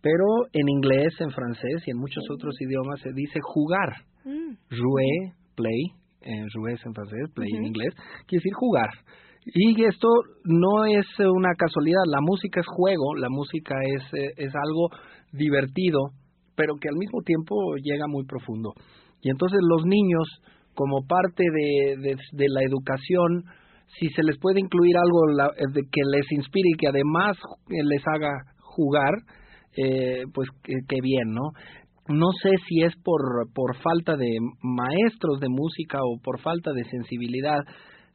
pero 0.00 0.24
en 0.52 0.68
inglés, 0.68 1.14
en 1.20 1.30
francés 1.30 1.82
y 1.86 1.90
en 1.90 1.98
muchos 1.98 2.24
otros 2.30 2.54
idiomas 2.60 3.00
se 3.00 3.12
dice 3.14 3.40
jugar. 3.42 4.04
Jouer, 4.70 5.32
play, 5.56 5.82
eh, 6.20 6.44
jouer 6.54 6.74
es 6.74 6.84
en 6.86 6.92
francés, 6.94 7.30
play 7.34 7.48
en 7.56 7.64
inglés, 7.66 7.94
quiere 8.26 8.40
decir 8.40 8.52
jugar. 8.54 8.90
Y 9.46 9.82
esto 9.84 10.08
no 10.44 10.84
es 10.84 11.06
una 11.18 11.54
casualidad, 11.56 12.02
la 12.06 12.20
música 12.20 12.60
es 12.60 12.66
juego, 12.66 13.14
la 13.16 13.28
música 13.30 13.74
es, 13.96 14.02
eh, 14.12 14.32
es 14.36 14.52
algo 14.54 14.90
divertido 15.32 16.10
pero 16.58 16.74
que 16.74 16.88
al 16.88 16.96
mismo 16.96 17.22
tiempo 17.22 17.54
llega 17.80 18.08
muy 18.08 18.24
profundo. 18.26 18.72
Y 19.22 19.30
entonces 19.30 19.60
los 19.62 19.84
niños, 19.86 20.26
como 20.78 21.04
parte 21.08 21.42
de, 21.42 22.14
de, 22.30 22.46
la 22.48 22.62
educación, 22.62 23.42
si 23.98 24.08
se 24.10 24.22
les 24.22 24.38
puede 24.38 24.60
incluir 24.60 24.94
algo 24.96 25.26
de 25.72 25.82
que 25.90 26.02
les 26.08 26.30
inspire 26.30 26.70
y 26.72 26.76
que 26.78 26.86
además 26.86 27.36
les 27.68 28.06
haga 28.06 28.30
jugar, 28.60 29.10
eh, 29.76 30.22
pues 30.32 30.48
qué 30.62 31.00
bien, 31.02 31.34
¿no? 31.34 31.50
No 32.06 32.28
sé 32.40 32.50
si 32.68 32.82
es 32.82 32.94
por, 33.02 33.20
por 33.52 33.74
falta 33.82 34.16
de 34.16 34.38
maestros 34.62 35.40
de 35.40 35.48
música 35.48 35.98
o 36.00 36.22
por 36.22 36.40
falta 36.40 36.70
de 36.72 36.84
sensibilidad, 36.84 37.58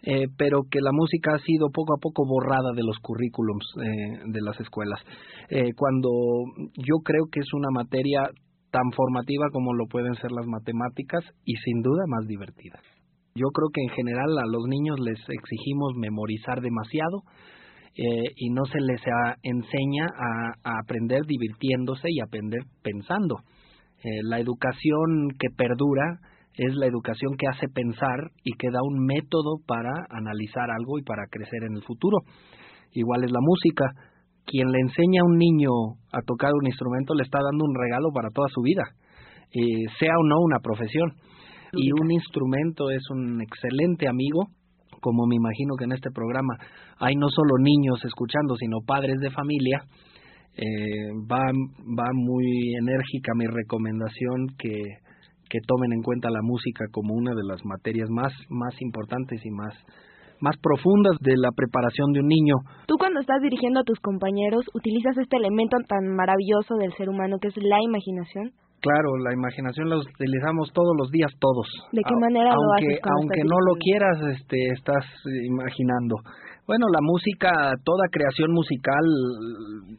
eh, 0.03 0.27
pero 0.38 0.63
que 0.72 0.79
la 0.79 0.91
música 0.93 1.36
ha 1.36 1.39
sido 1.39 1.67
poco 1.70 1.93
a 1.93 2.00
poco 2.00 2.24
borrada 2.25 2.72
de 2.75 2.84
los 2.84 2.98
currículums 3.00 3.65
eh, 3.84 4.20
de 4.25 4.41
las 4.41 4.58
escuelas. 4.62 5.01
Eh, 5.50 5.74
cuando 5.75 6.10
yo 6.75 7.03
creo 7.03 7.25
que 7.29 7.41
es 7.41 7.53
una 7.53 7.70
materia 7.72 8.22
tan 8.74 8.89
formativa 8.92 9.46
como 9.51 9.75
lo 9.75 9.86
pueden 9.86 10.15
ser 10.15 10.32
las 10.32 10.48
matemáticas 10.48 11.24
y 11.46 11.53
sin 11.58 11.84
duda 11.84 12.06
más 12.08 12.25
divertida. 12.27 12.80
Yo 13.36 13.48
creo 13.53 13.70
que 13.72 13.82
en 13.82 13.89
general 13.89 14.36
a 14.39 14.50
los 14.50 14.65
niños 14.68 15.00
les 15.00 15.20
exigimos 15.30 15.94
memorizar 15.96 16.60
demasiado 16.60 17.22
y 17.96 18.50
no 18.50 18.65
se 18.65 18.80
les 18.82 19.01
enseña 19.44 20.08
a, 20.08 20.80
aprender 20.80 21.22
divirtiéndose 21.27 22.08
y 22.10 22.20
aprender 22.20 22.62
pensando. 22.82 23.38
la 24.24 24.39
educación 24.39 25.30
que 25.38 25.50
perdura 25.56 26.20
es 26.56 26.74
la 26.75 26.88
educación 26.88 27.36
que 27.38 27.48
hace 27.48 27.68
pensar 27.68 28.32
y 28.44 28.53
que 28.53 28.70
da 28.72 28.80
un 28.84 29.06
método 29.06 29.58
para 29.68 29.92
analizar 30.10 30.70
algo 30.72 30.98
y 30.98 31.03
para 31.03 31.27
crecer 31.30 31.63
en 31.63 31.75
el 31.75 31.84
futuro. 31.84 32.18
Igual 32.92 33.24
es 33.24 33.32
la 33.32 33.39
música. 33.42 33.86
Quien 34.46 34.72
le 34.72 34.80
enseña 34.80 35.22
a 35.22 35.26
un 35.26 35.38
niño 35.38 35.70
a 36.12 36.22
tocar 36.26 36.52
un 36.54 36.68
instrumento 36.68 37.14
le 37.14 37.24
está 37.24 37.40
dando 37.40 37.66
un 37.66 37.76
regalo 37.76 38.10
para 38.14 38.30
toda 38.30 38.48
su 38.50 38.62
vida, 38.62 38.84
eh, 39.52 39.86
sea 40.00 40.14
o 40.18 40.28
no 40.28 40.36
una 40.42 40.60
profesión. 40.60 41.14
Y 41.74 41.92
un 41.92 42.12
instrumento 42.12 42.92
es 42.92 43.02
un 43.10 43.42
excelente 43.42 44.08
amigo, 44.08 44.48
como 45.02 45.26
me 45.26 45.36
imagino 45.36 45.76
que 45.78 45.86
en 45.86 45.94
este 45.94 46.12
programa 46.12 46.54
hay 47.00 47.16
no 47.16 47.30
solo 47.30 47.58
niños 47.60 48.04
escuchando, 48.06 48.56
sino 48.58 48.78
padres 48.86 49.20
de 49.20 49.32
familia. 49.32 49.84
Eh, 50.56 51.10
va, 51.32 51.42
va 51.98 52.10
muy 52.14 52.76
enérgica 52.78 53.34
mi 53.36 53.48
recomendación 53.48 54.54
que 54.58 55.04
que 55.54 55.60
tomen 55.68 55.94
en 55.94 56.02
cuenta 56.02 56.32
la 56.32 56.42
música 56.42 56.86
como 56.92 57.14
una 57.14 57.36
de 57.36 57.44
las 57.44 57.64
materias 57.64 58.10
más, 58.10 58.34
más 58.50 58.74
importantes 58.82 59.40
y 59.46 59.52
más, 59.52 59.76
más 60.40 60.56
profundas 60.62 61.18
de 61.22 61.36
la 61.38 61.50
preparación 61.56 62.12
de 62.13 62.20
un 62.22 62.28
niño. 62.28 62.56
Tú 62.88 62.96
cuando 62.98 63.20
estás 63.20 63.42
dirigiendo 63.42 63.80
a 63.80 63.84
tus 63.84 64.00
compañeros 64.00 64.66
utilizas 64.74 65.18
este 65.18 65.38
elemento 65.38 65.78
tan 65.88 66.16
maravilloso 66.16 66.76
del 66.76 66.93
ser 66.93 67.10
humano 67.10 67.38
que 67.39 67.48
es 67.50 67.58
la 67.58 67.82
imaginación. 67.82 68.52
Claro, 68.84 69.15
la 69.24 69.32
imaginación 69.32 69.89
la 69.89 69.96
utilizamos 69.96 70.67
todos 70.74 70.91
los 71.00 71.10
días, 71.10 71.32
todos. 71.39 71.67
¿De 71.93 72.02
qué 72.04 72.15
manera 72.19 72.52
lo 72.52 72.74
haces? 72.76 73.00
Aunque 73.00 73.43
no 73.43 73.56
lo 73.63 73.76
quieras, 73.80 74.19
este, 74.36 74.58
estás 74.76 75.06
imaginando. 75.48 76.17
Bueno, 76.67 76.88
la 76.91 77.00
música, 77.02 77.76
toda 77.84 78.12
creación 78.12 78.52
musical 78.52 79.06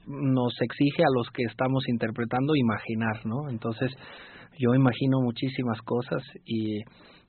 nos 0.07 0.53
exige 0.61 1.03
a 1.03 1.13
los 1.17 1.29
que 1.31 1.45
estamos 1.45 1.89
interpretando 1.89 2.55
imaginar, 2.57 3.25
¿no? 3.25 3.49
Entonces, 3.49 3.91
yo 4.59 4.75
imagino 4.75 5.21
muchísimas 5.23 5.81
cosas 5.81 6.23
y 6.45 6.81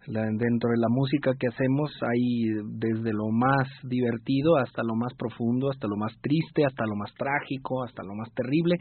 dentro 0.08 0.70
de 0.70 0.78
la 0.78 0.88
música 0.90 1.32
que 1.40 1.48
hacemos 1.48 1.92
hay 2.02 2.46
desde 2.78 3.12
lo 3.12 3.30
más 3.32 3.68
divertido 3.84 4.58
hasta 4.58 4.84
lo 4.84 4.96
más 4.96 5.14
profundo, 5.18 5.70
hasta 5.72 5.88
lo 5.88 5.98
más 5.98 6.14
triste, 6.22 6.66
hasta 6.66 6.86
lo 6.86 6.96
más 6.96 7.12
trágico, 7.18 7.84
hasta 7.84 8.04
lo 8.04 8.14
más 8.14 8.32
terrible, 8.34 8.76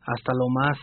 hasta 0.00 0.32
lo 0.32 0.48
más 0.48 0.78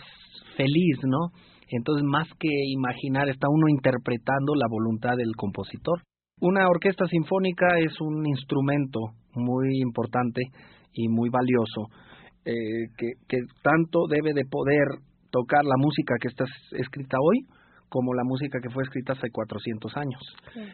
feliz, 0.55 0.99
¿no? 1.03 1.31
Entonces, 1.71 2.03
más 2.03 2.27
que 2.39 2.49
imaginar, 2.49 3.29
está 3.29 3.47
uno 3.49 3.67
interpretando 3.69 4.55
la 4.55 4.67
voluntad 4.69 5.15
del 5.17 5.35
compositor. 5.35 6.01
Una 6.41 6.67
orquesta 6.67 7.05
sinfónica 7.07 7.67
es 7.79 7.99
un 8.01 8.25
instrumento 8.25 8.99
muy 9.35 9.81
importante 9.81 10.41
y 10.93 11.07
muy 11.09 11.29
valioso 11.29 11.89
eh, 12.45 12.89
que, 12.97 13.13
que 13.27 13.37
tanto 13.61 14.07
debe 14.09 14.33
de 14.33 14.45
poder 14.49 14.87
tocar 15.29 15.63
la 15.63 15.75
música 15.77 16.15
que 16.19 16.29
está 16.29 16.45
escrita 16.71 17.17
hoy 17.21 17.45
como 17.89 18.13
la 18.13 18.23
música 18.23 18.59
que 18.61 18.69
fue 18.69 18.83
escrita 18.83 19.13
hace 19.13 19.29
400 19.31 19.97
años. 19.97 20.21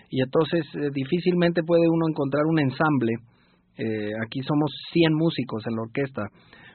Y 0.10 0.21
entonces 0.21 0.65
eh, 0.75 0.89
difícilmente 0.93 1.63
puede 1.63 1.88
uno 1.89 2.08
encontrar 2.08 2.43
un 2.45 2.60
ensamble. 2.60 3.13
Eh, 3.78 4.12
aquí 4.23 4.41
somos 4.43 4.71
100 4.93 5.13
músicos 5.13 5.63
en 5.67 5.75
la 5.75 5.82
orquesta, 5.82 6.23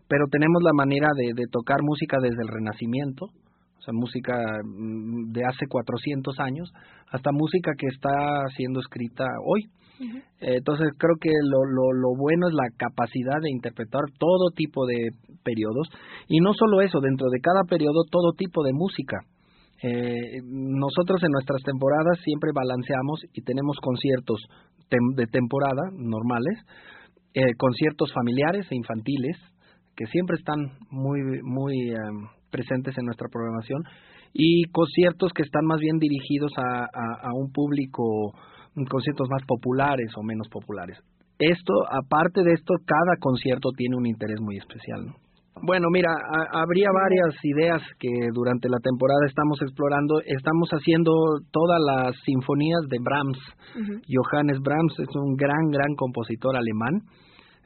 pero 0.09 0.27
tenemos 0.31 0.63
la 0.63 0.73
manera 0.73 1.09
de, 1.17 1.33
de 1.35 1.47
tocar 1.51 1.79
música 1.83 2.19
desde 2.21 2.43
el 2.43 2.49
Renacimiento, 2.49 3.27
o 3.27 3.83
sea, 3.83 3.95
música 3.95 4.37
mm, 4.65 5.33
de 5.33 5.45
hace 5.45 5.67
400 5.67 6.39
años, 6.41 6.71
hasta 7.11 7.33
música 7.33 7.73
que 7.79 7.87
está 7.87 8.45
siendo 8.57 8.81
escrita 8.81 9.25
hoy. 9.47 9.63
entonces 10.41 10.89
creo 10.97 11.17
que 11.21 11.29
lo, 11.45 11.61
lo, 11.65 11.93
lo, 11.93 12.17
bueno 12.17 12.49
es 12.49 12.55
la 12.55 12.71
capacidad 12.75 13.37
de 13.43 13.51
interpretar 13.51 14.01
todo 14.19 14.49
tipo 14.57 14.87
de 14.87 15.11
periodos 15.45 15.89
y 16.27 16.41
no 16.41 16.55
solo 16.55 16.81
eso, 16.81 17.01
dentro 17.01 17.29
de 17.29 17.41
cada 17.41 17.65
periodo 17.65 18.05
todo 18.11 18.33
tipo 18.33 18.63
de 18.65 18.73
música. 18.73 19.19
Eh, 19.83 20.43
nosotros 20.45 21.23
en 21.23 21.33
nuestras 21.33 21.63
temporadas 21.63 22.19
siempre 22.23 22.51
balanceamos 22.55 23.21
y 23.33 23.43
tenemos 23.43 23.77
conciertos 23.81 24.41
de 24.91 25.27
temporada 25.27 25.83
normales, 25.93 26.59
eh, 27.33 27.55
conciertos 27.57 28.13
familiares 28.13 28.67
e 28.71 28.77
infantiles 28.77 29.37
que 29.97 30.07
siempre 30.07 30.37
están 30.37 30.59
muy 30.91 31.21
muy 31.43 31.91
em, 31.91 32.27
presentes 32.51 32.99
en 32.99 33.05
nuestra 33.05 33.29
programación 33.31 33.83
y 34.33 34.65
conciertos 34.73 35.33
que 35.33 35.43
están 35.43 35.65
más 35.65 35.81
bien 35.81 35.99
dirigidos 35.99 36.53
a, 36.57 36.85
a, 36.85 37.33
un 37.35 37.51
público, 37.53 38.33
conciertos 38.89 39.29
más 39.29 39.43
populares 39.47 40.11
o 40.17 40.23
menos 40.23 40.49
populares. 40.49 40.99
Esto, 41.39 41.73
aparte 41.91 42.43
de 42.43 42.53
esto, 42.53 42.75
cada 42.85 43.17
concierto 43.19 43.71
tiene 43.77 43.97
un 43.97 44.07
interés 44.07 44.41
muy 44.41 44.57
especial. 44.57 45.15
Bueno, 45.63 45.89
mira, 45.93 46.09
habría 46.53 46.89
varias 46.91 47.35
ideas 47.45 47.83
que 47.99 48.09
durante 48.33 48.69
la 48.69 48.79
temporada 48.79 49.21
estamos 49.27 49.61
explorando. 49.61 50.21
Estamos 50.25 50.71
haciendo 50.71 51.13
todas 51.51 51.79
las 51.85 52.15
sinfonías 52.25 52.81
de 52.89 52.99
Brahms. 52.99 53.39
Johannes 54.09 54.59
Brahms 54.63 54.95
es 54.99 55.15
un 55.17 55.37
gran, 55.37 55.69
gran 55.71 55.95
compositor 55.97 56.57
alemán 56.57 57.03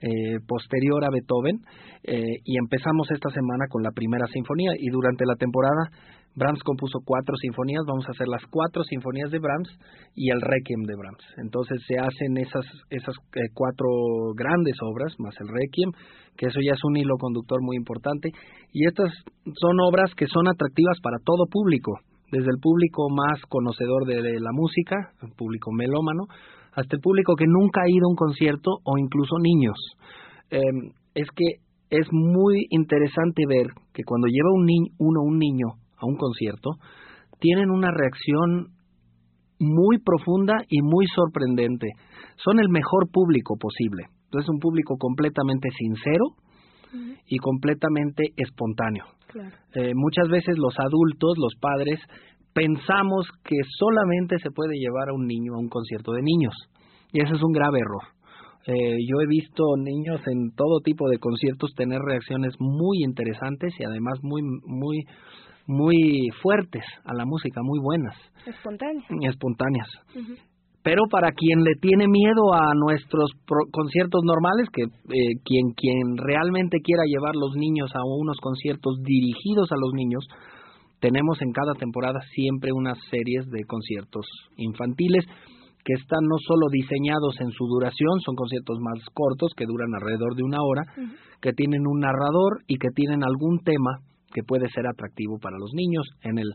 eh, 0.02 0.38
posterior 0.46 1.04
a 1.04 1.11
Beethoven 1.11 1.61
eh, 2.02 2.42
y 2.44 2.59
empezamos 2.59 3.09
esta 3.11 3.30
semana 3.30 3.66
con 3.70 3.83
la 3.83 3.92
primera 3.92 4.26
sinfonía 4.26 4.72
y 4.76 4.90
durante 4.90 5.24
la 5.24 5.37
temporada 5.37 5.88
Brahms 6.36 6.62
compuso 6.64 6.98
cuatro 7.04 7.36
sinfonías, 7.36 7.84
vamos 7.86 8.04
a 8.08 8.10
hacer 8.10 8.26
las 8.26 8.42
cuatro 8.50 8.82
sinfonías 8.82 9.30
de 9.30 9.38
Brahms 9.38 9.70
y 10.16 10.30
el 10.30 10.40
Requiem 10.40 10.82
de 10.82 10.96
Brahms. 10.96 11.22
Entonces 11.38 11.78
se 11.86 11.94
hacen 11.96 12.36
esas, 12.38 12.66
esas 12.90 13.14
eh, 13.36 13.54
cuatro 13.54 13.86
grandes 14.34 14.74
obras, 14.82 15.14
más 15.18 15.34
el 15.40 15.46
Requiem, 15.46 15.92
que 16.36 16.46
eso 16.46 16.58
ya 16.60 16.74
es 16.74 16.82
un 16.82 16.96
hilo 16.96 17.14
conductor 17.18 17.62
muy 17.62 17.76
importante, 17.76 18.30
y 18.72 18.86
estas 18.86 19.14
son 19.60 19.78
obras 19.86 20.10
que 20.16 20.26
son 20.26 20.48
atractivas 20.48 20.98
para 21.00 21.18
todo 21.24 21.46
público, 21.46 22.00
desde 22.32 22.50
el 22.50 22.58
público 22.60 23.06
más 23.14 23.40
conocedor 23.48 24.04
de, 24.06 24.40
la 24.40 24.50
música, 24.50 25.14
el 25.22 25.30
público 25.38 25.70
melómano, 25.70 26.26
hasta 26.74 26.96
el 26.96 27.00
público 27.00 27.36
que 27.36 27.46
nunca 27.46 27.82
ha 27.82 27.88
ido 27.88 28.06
a 28.06 28.10
un 28.10 28.16
concierto 28.16 28.82
o 28.82 28.98
incluso 28.98 29.38
niños. 29.38 29.78
Em, 30.50 30.90
es 31.14 31.28
que 31.30 31.62
es 31.90 32.08
muy 32.10 32.66
interesante 32.70 33.44
ver 33.46 33.68
que 33.92 34.02
cuando 34.02 34.26
lleva 34.26 34.50
un 34.50 34.66
uno 34.98 35.22
un 35.22 35.38
niño 35.38 35.83
a 36.04 36.06
un 36.06 36.16
concierto, 36.16 36.70
tienen 37.40 37.70
una 37.70 37.88
reacción 37.90 38.68
muy 39.58 39.98
profunda 39.98 40.54
y 40.68 40.82
muy 40.82 41.06
sorprendente. 41.14 41.88
Son 42.36 42.58
el 42.58 42.68
mejor 42.68 43.10
público 43.10 43.56
posible. 43.58 44.04
Entonces, 44.24 44.48
un 44.50 44.58
público 44.58 44.96
completamente 44.98 45.68
sincero 45.76 46.24
y 47.26 47.38
completamente 47.38 48.32
espontáneo. 48.36 49.04
Eh, 49.74 49.92
muchas 49.94 50.28
veces 50.28 50.56
los 50.58 50.74
adultos, 50.78 51.34
los 51.38 51.54
padres, 51.60 52.00
pensamos 52.52 53.26
que 53.44 53.56
solamente 53.78 54.38
se 54.38 54.50
puede 54.50 54.76
llevar 54.76 55.08
a 55.08 55.14
un 55.14 55.26
niño 55.26 55.54
a 55.54 55.58
un 55.58 55.68
concierto 55.68 56.12
de 56.12 56.22
niños. 56.22 56.54
Y 57.12 57.20
ese 57.20 57.34
es 57.34 57.42
un 57.42 57.52
grave 57.52 57.78
error. 57.80 58.14
Eh, 58.66 58.96
yo 59.06 59.20
he 59.20 59.26
visto 59.26 59.62
niños 59.76 60.20
en 60.26 60.50
todo 60.56 60.80
tipo 60.82 61.08
de 61.08 61.18
conciertos 61.18 61.74
tener 61.76 62.00
reacciones 62.00 62.54
muy 62.58 63.02
interesantes 63.04 63.74
y 63.78 63.84
además 63.84 64.18
muy, 64.22 64.42
muy, 64.42 65.04
muy 65.66 66.29
fuertes 66.42 66.85
a 67.05 67.14
la 67.14 67.24
música, 67.24 67.61
muy 67.62 67.79
buenas. 67.81 68.14
Espontáneas. 68.46 69.05
Espontáneas. 69.22 69.88
Pero 70.83 71.03
para 71.11 71.33
quien 71.33 71.64
le 71.64 71.77
tiene 71.81 72.07
miedo 72.07 72.53
a 72.53 72.74
nuestros 72.74 73.31
conciertos 73.72 74.20
normales, 74.22 74.68
que 74.70 74.83
eh, 74.83 75.40
quien, 75.42 75.72
quien 75.72 76.18
realmente 76.18 76.79
quiera 76.85 77.05
llevar 77.07 77.35
los 77.35 77.57
niños 77.57 77.90
a 77.94 78.05
unos 78.05 78.37
conciertos 78.42 79.00
dirigidos 79.03 79.72
a 79.72 79.81
los 79.81 79.92
niños, 79.94 80.27
tenemos 81.00 81.40
en 81.40 81.53
cada 81.53 81.72
temporada 81.74 82.20
siempre 82.35 82.72
unas 82.72 82.98
series 83.11 83.48
de 83.50 83.64
conciertos 83.64 84.27
infantiles 84.57 85.24
que 85.85 85.94
están 85.94 86.24
no 86.24 86.37
solo 86.38 86.66
diseñados 86.70 87.37
en 87.40 87.50
su 87.50 87.66
duración, 87.66 88.20
son 88.24 88.35
conciertos 88.37 88.79
más 88.81 89.05
cortos 89.12 89.53
que 89.57 89.66
duran 89.66 89.94
alrededor 89.94 90.35
de 90.35 90.42
una 90.42 90.59
hora, 90.62 90.83
que 91.40 91.53
tienen 91.53 91.87
un 91.87 92.00
narrador 92.00 92.64
y 92.66 92.77
que 92.77 92.88
tienen 92.94 93.22
algún 93.22 93.61
tema 93.64 94.00
que 94.34 94.42
puede 94.42 94.68
ser 94.68 94.86
atractivo 94.86 95.38
para 95.38 95.56
los 95.56 95.70
niños. 95.72 96.04
En 96.22 96.38
el 96.38 96.52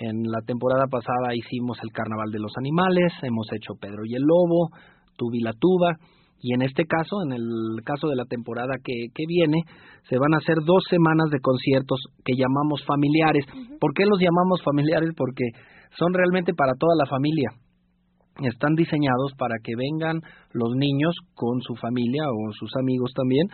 en 0.00 0.22
la 0.24 0.40
temporada 0.46 0.86
pasada 0.86 1.34
hicimos 1.34 1.76
el 1.82 1.92
Carnaval 1.92 2.30
de 2.30 2.38
los 2.38 2.52
Animales, 2.56 3.12
hemos 3.22 3.46
hecho 3.52 3.74
Pedro 3.78 4.06
y 4.06 4.14
el 4.14 4.22
Lobo, 4.22 4.70
Tubi 5.16 5.40
la 5.40 5.52
Tuba, 5.52 5.92
y 6.40 6.54
en 6.54 6.62
este 6.62 6.86
caso, 6.86 7.20
en 7.22 7.32
el 7.32 7.84
caso 7.84 8.08
de 8.08 8.16
la 8.16 8.24
temporada 8.24 8.76
que, 8.82 9.12
que 9.14 9.24
viene, 9.28 9.60
se 10.08 10.16
van 10.16 10.32
a 10.32 10.38
hacer 10.38 10.56
dos 10.64 10.84
semanas 10.88 11.28
de 11.30 11.40
conciertos 11.40 12.00
que 12.24 12.32
llamamos 12.32 12.82
familiares. 12.86 13.44
¿Por 13.78 13.92
qué 13.92 14.04
los 14.08 14.18
llamamos 14.18 14.62
familiares? 14.64 15.10
Porque 15.14 15.44
son 15.98 16.14
realmente 16.14 16.54
para 16.54 16.72
toda 16.80 16.96
la 16.96 17.04
familia. 17.04 17.52
Están 18.40 18.74
diseñados 18.74 19.34
para 19.36 19.56
que 19.62 19.76
vengan 19.76 20.20
los 20.54 20.72
niños 20.76 21.14
con 21.34 21.60
su 21.60 21.76
familia 21.76 22.24
o 22.24 22.52
sus 22.54 22.70
amigos 22.80 23.12
también. 23.14 23.46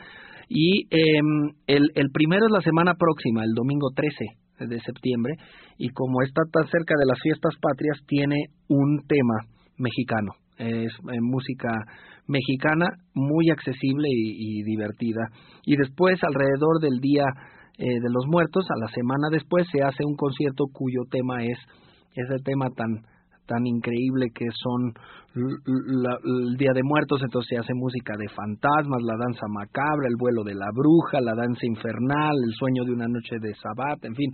Y 0.49 0.87
eh, 0.91 1.21
el, 1.67 2.11
primero 2.13 2.47
es 2.47 2.53
la 2.53 2.61
semana 2.61 2.95
próxima, 2.95 3.43
el 3.45 3.53
domingo 3.55 3.89
13 3.95 4.67
de 4.67 4.81
septiembre, 4.81 5.35
y 5.77 5.89
como 5.91 6.23
está 6.23 6.43
tan 6.51 6.67
cerca 6.69 6.95
de 6.99 7.07
las 7.07 7.19
fiestas 7.23 7.55
patrias, 7.61 7.99
tiene 8.07 8.37
un 8.69 9.03
tema 9.07 9.35
mexicano. 9.77 10.33
Es 10.59 10.93
eh, 11.13 11.21
música 11.21 11.69
mexicana 12.27 12.87
muy 13.15 13.51
accesible 13.51 14.09
y, 14.09 14.61
y, 14.61 14.63
divertida. 14.63 15.29
Y 15.65 15.77
después, 15.77 16.19
alrededor 16.23 16.81
del 16.81 17.01
Día 17.01 17.25
eh, 17.79 17.85
de 17.85 18.11
los 18.11 18.27
Muertos, 18.27 18.65
a 18.71 18.81
la 18.81 18.89
semana 18.89 19.29
después, 19.31 19.67
se 19.71 19.83
hace 19.83 20.05
un 20.05 20.17
concierto 20.17 20.65
cuyo 20.73 21.03
tema 21.11 21.45
es 21.45 21.59
ese 22.15 22.43
tema 22.43 22.71
tan 22.71 23.03
tan 23.47 23.67
increíble 23.67 24.27
que 24.35 24.47
son 24.53 24.93
la, 25.35 26.19
el 26.25 26.57
Día 26.57 26.73
de 26.75 26.83
Muertos, 26.83 27.21
entonces 27.23 27.49
se 27.51 27.59
hace 27.59 27.75
música 27.75 28.15
de 28.19 28.29
fantasmas, 28.29 29.03
la 29.03 29.17
danza 29.19 29.47
macabra, 29.49 30.09
el 30.09 30.17
vuelo 30.19 30.43
de 30.45 30.55
la 30.55 30.67
bruja, 30.73 31.21
la 31.21 31.35
danza 31.35 31.67
infernal, 31.67 32.35
el 32.45 32.55
sueño 32.55 32.85
de 32.85 32.93
una 32.93 33.09
noche 33.09 33.37
de 33.41 33.55
sabbat, 33.55 34.05
en 34.05 34.15
fin, 34.15 34.31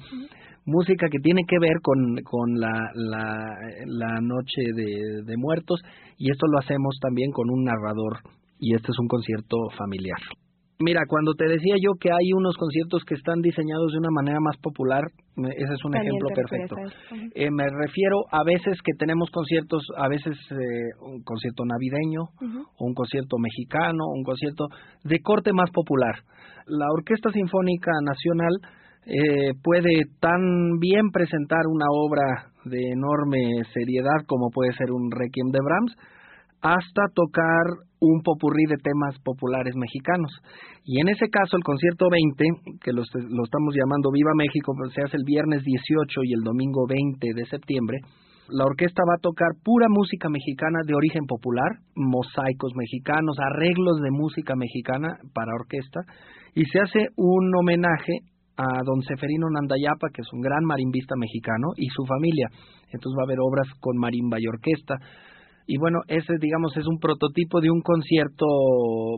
música 0.65 1.09
que 1.11 1.19
tiene 1.19 1.43
que 1.47 1.59
ver 1.61 1.81
con, 1.83 2.17
con 2.25 2.61
la, 2.61 2.91
la, 2.95 3.57
la 3.87 4.21
noche 4.21 4.63
de, 4.75 5.23
de 5.25 5.37
muertos 5.37 5.81
y 6.19 6.31
esto 6.31 6.47
lo 6.47 6.59
hacemos 6.59 6.99
también 7.01 7.31
con 7.33 7.51
un 7.51 7.65
narrador 7.65 8.19
y 8.59 8.75
este 8.75 8.93
es 8.93 8.99
un 9.01 9.09
concierto 9.09 9.57
familiar. 9.77 10.21
Mira, 10.83 11.03
cuando 11.09 11.35
te 11.35 11.47
decía 11.47 11.77
yo 11.81 11.93
que 12.01 12.11
hay 12.11 12.33
unos 12.35 12.57
conciertos 12.57 13.03
que 13.05 13.15
están 13.15 13.41
diseñados 13.41 13.93
de 13.93 13.99
una 13.99 14.11
manera 14.11 14.39
más 14.41 14.57
popular, 14.59 15.05
ese 15.37 15.73
es 15.73 15.85
un 15.85 15.93
También 15.93 16.15
ejemplo 16.15 16.29
perfecto. 16.35 16.77
Eh, 17.35 17.51
me 17.51 17.65
refiero 17.71 18.25
a 18.31 18.45
veces 18.45 18.79
que 18.85 18.93
tenemos 18.99 19.31
conciertos, 19.31 19.87
a 19.97 20.09
veces 20.09 20.37
eh, 20.51 20.57
un 21.01 21.23
concierto 21.23 21.65
navideño, 21.65 22.23
o 22.79 22.85
un 22.85 22.95
concierto 22.95 23.39
mexicano, 23.39 24.05
un 24.13 24.25
concierto 24.25 24.67
de 25.05 25.21
corte 25.21 25.53
más 25.53 25.71
popular. 25.71 26.15
La 26.67 26.87
Orquesta 26.93 27.31
Sinfónica 27.31 27.93
Nacional 28.03 28.53
eh, 29.07 29.55
puede 29.63 30.03
tan 30.21 30.79
bien 30.79 31.11
presentar 31.11 31.67
una 31.67 31.87
obra 31.91 32.53
de 32.65 32.79
enorme 32.93 33.65
seriedad 33.75 34.23
como 34.27 34.51
puede 34.51 34.73
ser 34.75 34.93
un 34.93 35.11
Requiem 35.11 35.51
de 35.51 35.59
Brahms, 35.59 35.97
hasta 36.63 37.03
tocar 37.15 37.91
un 38.01 38.23
popurrí 38.23 38.65
de 38.67 38.77
temas 38.79 39.19
populares 39.23 39.75
mexicanos. 39.77 40.31
Y 40.85 41.01
en 41.01 41.09
ese 41.09 41.29
caso, 41.29 41.57
el 41.57 41.63
concierto 41.63 42.07
20, 42.11 42.79
que 42.83 42.93
lo, 42.93 43.03
lo 43.03 43.45
estamos 43.45 43.75
llamando 43.75 44.11
Viva 44.11 44.33
México, 44.35 44.73
pues, 44.77 44.93
se 44.95 45.03
hace 45.03 45.17
el 45.17 45.25
viernes 45.25 45.63
18 45.63 46.21
y 46.25 46.33
el 46.35 46.43
domingo 46.43 46.87
20 46.89 47.35
de 47.35 47.45
septiembre, 47.47 47.99
la 48.49 48.65
orquesta 48.65 49.03
va 49.09 49.15
a 49.15 49.23
tocar 49.23 49.49
pura 49.65 49.87
música 49.89 50.29
mexicana 50.29 50.81
de 50.85 50.95
origen 50.95 51.27
popular, 51.27 51.79
mosaicos 51.95 52.73
mexicanos, 52.75 53.37
arreglos 53.39 54.01
de 54.03 54.11
música 54.11 54.55
mexicana 54.57 55.17
para 55.33 55.55
orquesta, 55.55 56.01
y 56.55 56.65
se 56.67 56.81
hace 56.81 57.07
un 57.17 57.55
homenaje 57.55 58.13
a 58.57 58.83
don 58.85 59.01
Seferino 59.03 59.49
Nandayapa, 59.49 60.09
que 60.13 60.21
es 60.21 60.33
un 60.33 60.41
gran 60.41 60.65
marimbista 60.65 61.15
mexicano, 61.17 61.69
y 61.77 61.87
su 61.89 62.05
familia. 62.05 62.49
Entonces 62.93 63.17
va 63.17 63.23
a 63.23 63.29
haber 63.31 63.41
obras 63.41 63.69
con 63.81 63.97
marimba 63.97 64.37
y 64.39 64.47
orquesta. 64.47 64.97
Y 65.67 65.79
bueno, 65.79 66.01
ese 66.09 66.35
digamos 66.41 66.77
es 66.77 66.87
un 66.87 66.99
prototipo 66.99 67.61
de 67.61 67.71
un 67.71 67.81
concierto 67.81 68.47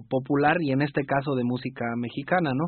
popular 0.08 0.56
y 0.60 0.72
en 0.72 0.82
este 0.82 1.04
caso 1.04 1.34
de 1.34 1.44
música 1.44 1.84
mexicana, 1.96 2.50
¿no? 2.54 2.66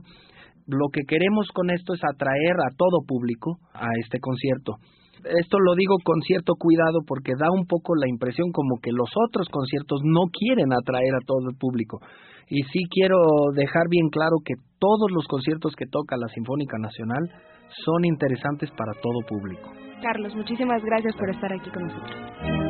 Lo 0.67 0.89
que 0.93 1.03
queremos 1.07 1.49
con 1.55 1.71
esto 1.71 1.95
es 1.95 2.01
atraer 2.03 2.57
a 2.59 2.75
todo 2.77 3.05
público 3.07 3.59
a 3.73 3.87
este 4.01 4.19
concierto. 4.19 4.77
Esto 5.25 5.59
lo 5.59 5.75
digo 5.75 5.97
con 6.05 6.21
cierto 6.23 6.55
cuidado 6.59 7.01
porque 7.07 7.33
da 7.39 7.51
un 7.51 7.67
poco 7.67 7.95
la 7.95 8.09
impresión 8.09 8.51
como 8.53 8.79
que 8.83 8.91
los 8.93 9.11
otros 9.29 9.49
conciertos 9.49 10.01
no 10.05 10.27
quieren 10.33 10.73
atraer 10.73 11.15
a 11.15 11.25
todo 11.25 11.49
el 11.51 11.57
público. 11.57 12.01
Y 12.49 12.63
sí 12.65 12.85
quiero 12.91 13.19
dejar 13.55 13.89
bien 13.91 14.09
claro 14.09 14.37
que 14.45 14.55
todos 14.79 15.11
los 15.11 15.27
conciertos 15.27 15.75
que 15.75 15.87
toca 15.87 16.17
la 16.17 16.29
Sinfónica 16.29 16.79
Nacional 16.79 17.31
son 17.85 18.05
interesantes 18.05 18.71
para 18.71 18.93
todo 19.03 19.19
público. 19.27 19.71
Carlos, 20.03 20.35
muchísimas 20.37 20.85
gracias 20.85 21.17
por 21.17 21.31
estar 21.31 21.53
aquí 21.53 21.71
con 21.71 21.83
nosotros. 21.83 22.66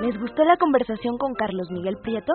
¿Les 0.00 0.18
gustó 0.18 0.42
la 0.44 0.56
conversación 0.56 1.16
con 1.16 1.34
Carlos 1.34 1.70
Miguel 1.70 1.96
Prieto? 2.02 2.34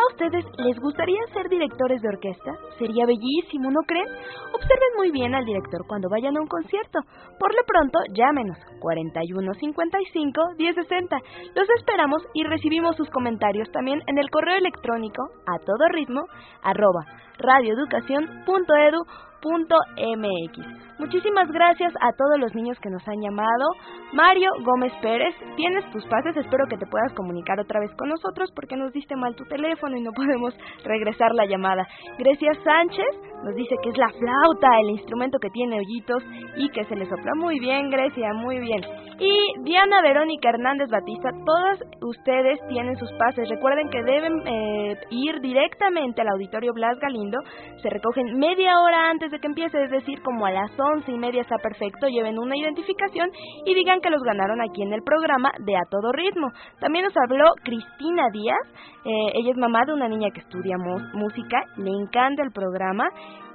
¿A 0.00 0.12
ustedes 0.14 0.46
les 0.56 0.80
gustaría 0.80 1.20
ser 1.34 1.50
directores 1.50 2.00
de 2.00 2.08
orquesta? 2.08 2.52
Sería 2.78 3.04
bellísimo, 3.04 3.70
¿no 3.70 3.80
creen? 3.86 4.06
Observen 4.54 4.96
muy 4.96 5.10
bien 5.10 5.34
al 5.34 5.44
director 5.44 5.86
cuando 5.86 6.08
vayan 6.08 6.38
a 6.38 6.40
un 6.40 6.46
concierto. 6.46 7.00
Por 7.38 7.54
lo 7.54 7.62
pronto, 7.66 7.98
llámenos 8.14 8.56
41 8.80 9.52
55 9.52 10.40
1060. 10.56 11.16
Los 11.54 11.68
esperamos 11.76 12.22
y 12.32 12.44
recibimos 12.44 12.96
sus 12.96 13.10
comentarios 13.10 13.70
también 13.72 14.00
en 14.06 14.16
el 14.16 14.30
correo 14.30 14.56
electrónico 14.56 15.22
a 15.46 15.58
todo 15.58 15.86
ritmo 15.90 16.22
arroba 16.62 17.04
.mx. 19.42 20.80
Muchísimas 20.98 21.50
gracias 21.50 21.94
a 22.00 22.12
todos 22.12 22.38
los 22.38 22.54
niños 22.54 22.78
que 22.80 22.90
nos 22.90 23.06
han 23.08 23.20
llamado. 23.20 23.64
Mario 24.12 24.50
Gómez 24.62 24.92
Pérez, 25.00 25.34
tienes 25.56 25.90
tus 25.92 26.04
pases, 26.06 26.36
espero 26.36 26.66
que 26.68 26.76
te 26.76 26.86
puedas 26.86 27.12
comunicar 27.14 27.58
otra 27.58 27.80
vez 27.80 27.90
con 27.96 28.08
nosotros 28.08 28.50
porque 28.54 28.76
nos 28.76 28.92
diste 28.92 29.16
mal 29.16 29.34
tu 29.34 29.44
teléfono 29.44 29.96
y 29.96 30.02
no 30.02 30.12
podemos 30.12 30.54
regresar 30.84 31.34
la 31.34 31.46
llamada. 31.46 31.86
Grecia 32.18 32.52
Sánchez 32.62 33.06
nos 33.44 33.54
dice 33.54 33.76
que 33.82 33.88
es 33.88 33.96
la 33.96 34.10
flauta, 34.10 34.80
el 34.80 34.90
instrumento 34.90 35.38
que 35.38 35.48
tiene 35.50 35.78
hoyitos 35.78 36.22
y 36.56 36.68
que 36.68 36.84
se 36.84 36.96
le 36.96 37.06
sopla 37.06 37.32
muy 37.36 37.58
bien, 37.58 37.88
Grecia, 37.90 38.34
muy 38.34 38.58
bien. 38.60 38.82
Y 39.18 39.64
Diana 39.64 40.02
Verónica 40.02 40.50
Hernández 40.50 40.88
Batista, 40.90 41.30
todas 41.44 41.78
ustedes 42.02 42.58
tienen 42.68 42.96
sus 42.96 43.10
pases. 43.12 43.48
Recuerden 43.48 43.88
que 43.90 44.02
deben 44.02 44.32
eh, 44.46 44.98
ir 45.10 45.40
directamente 45.40 46.20
al 46.20 46.28
auditorio 46.28 46.72
Blas 46.72 46.98
Galindo, 46.98 47.38
se 47.82 47.90
recogen 47.90 48.38
media 48.38 48.78
hora 48.80 49.10
antes 49.10 49.29
de 49.30 49.38
que 49.38 49.46
empiece, 49.46 49.82
es 49.82 49.90
decir, 49.90 50.20
como 50.22 50.46
a 50.46 50.50
las 50.50 50.70
once 50.78 51.10
y 51.10 51.18
media 51.18 51.42
está 51.42 51.56
perfecto, 51.56 52.08
lleven 52.08 52.38
una 52.38 52.56
identificación 52.56 53.30
y 53.64 53.74
digan 53.74 54.00
que 54.00 54.10
los 54.10 54.22
ganaron 54.22 54.60
aquí 54.60 54.82
en 54.82 54.92
el 54.92 55.02
programa 55.02 55.52
de 55.60 55.76
A 55.76 55.82
Todo 55.90 56.12
Ritmo. 56.12 56.48
También 56.80 57.04
nos 57.04 57.16
habló 57.16 57.44
Cristina 57.62 58.24
Díaz, 58.32 58.58
eh, 59.04 59.32
ella 59.34 59.50
es 59.50 59.56
mamá 59.56 59.80
de 59.86 59.94
una 59.94 60.08
niña 60.08 60.30
que 60.32 60.40
estudia 60.40 60.76
música, 61.14 61.64
le 61.76 61.90
encanta 61.90 62.42
el 62.42 62.52
programa 62.52 63.08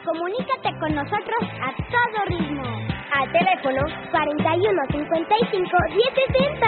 Comunícate 0.06 0.70
con 0.80 0.96
nosotros 0.96 1.42
a 1.62 1.76
todo 1.76 2.26
ritmo. 2.28 2.64
Al 3.12 3.32
teléfono 3.32 3.82
41 4.12 4.82
55 4.92 5.78
1060. 5.96 6.68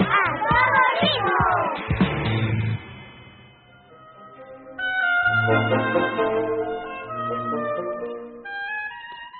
¡A 0.00 0.24
todo 0.48 0.80
ritmo! 1.02 1.87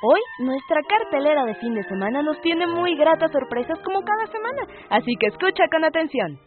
Hoy 0.01 0.21
nuestra 0.39 0.81
cartelera 0.89 1.45
de 1.45 1.55
fin 1.57 1.75
de 1.75 1.83
semana 1.85 2.23
nos 2.23 2.41
tiene 2.41 2.67
muy 2.67 2.97
gratas 2.97 3.31
sorpresas 3.31 3.79
como 3.85 4.01
cada 4.01 4.27
semana, 4.29 4.63
así 4.91 5.13
que 5.21 5.27
escucha 5.27 5.65
con 5.71 5.85
atención. 5.85 6.39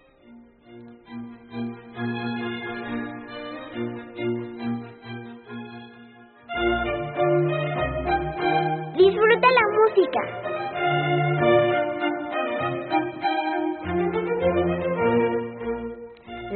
Disfruta 8.98 9.48
la 9.52 9.66
música. 9.78 10.41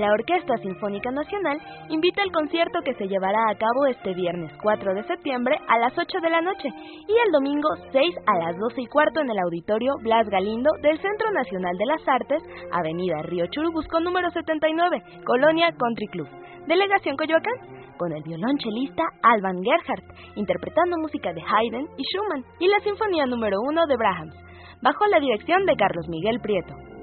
La 0.05 0.13
Orquesta 0.13 0.55
Sinfónica 0.57 1.09
Nacional 1.09 1.57
invita 1.89 2.21
al 2.21 2.31
concierto 2.31 2.77
que 2.85 2.93
se 2.93 3.07
llevará 3.07 3.49
a 3.49 3.55
cabo 3.55 3.87
este 3.87 4.13
viernes 4.13 4.51
4 4.61 4.93
de 4.93 5.03
septiembre 5.05 5.57
a 5.67 5.79
las 5.79 5.97
8 5.97 6.19
de 6.21 6.29
la 6.29 6.41
noche 6.41 6.69
y 7.07 7.15
el 7.25 7.31
domingo 7.31 7.67
6 7.91 8.15
a 8.27 8.37
las 8.37 8.55
12 8.55 8.83
y 8.83 8.85
cuarto 8.85 9.21
en 9.21 9.31
el 9.31 9.39
auditorio 9.39 9.95
Blas 10.03 10.29
Galindo 10.29 10.69
del 10.83 11.01
Centro 11.01 11.31
Nacional 11.31 11.75
de 11.75 11.85
las 11.87 12.07
Artes, 12.07 12.43
Avenida 12.71 13.23
Río 13.23 13.47
Churubusco 13.47 13.99
número 13.99 14.29
79, 14.29 15.01
Colonia 15.25 15.73
Country 15.75 16.07
Club, 16.09 16.29
Delegación 16.67 17.17
Coyoacán, 17.17 17.97
con 17.97 18.11
el 18.11 18.21
violonchelista 18.21 19.05
Alban 19.23 19.63
Gerhardt, 19.63 20.05
interpretando 20.35 20.99
música 20.99 21.33
de 21.33 21.41
Haydn 21.41 21.89
y 21.97 22.03
Schumann 22.03 22.45
y 22.59 22.67
la 22.67 22.79
Sinfonía 22.81 23.25
número 23.25 23.57
1 23.59 23.87
de 23.87 23.97
Brahms, 23.97 24.35
bajo 24.83 25.07
la 25.07 25.19
dirección 25.19 25.65
de 25.65 25.75
Carlos 25.75 26.07
Miguel 26.09 26.39
Prieto. 26.41 26.94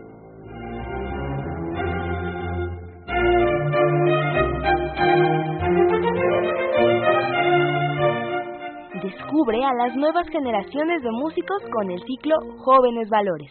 thank 3.23 3.41
you 3.41 3.52
Descubre 9.33 9.64
a 9.64 9.73
las 9.73 9.97
nuevas 9.97 10.29
generaciones 10.29 11.03
de 11.03 11.11
músicos 11.11 11.57
con 11.73 11.90
el 11.90 12.03
ciclo 12.05 12.37
Jóvenes 12.59 13.09
Valores. 13.09 13.51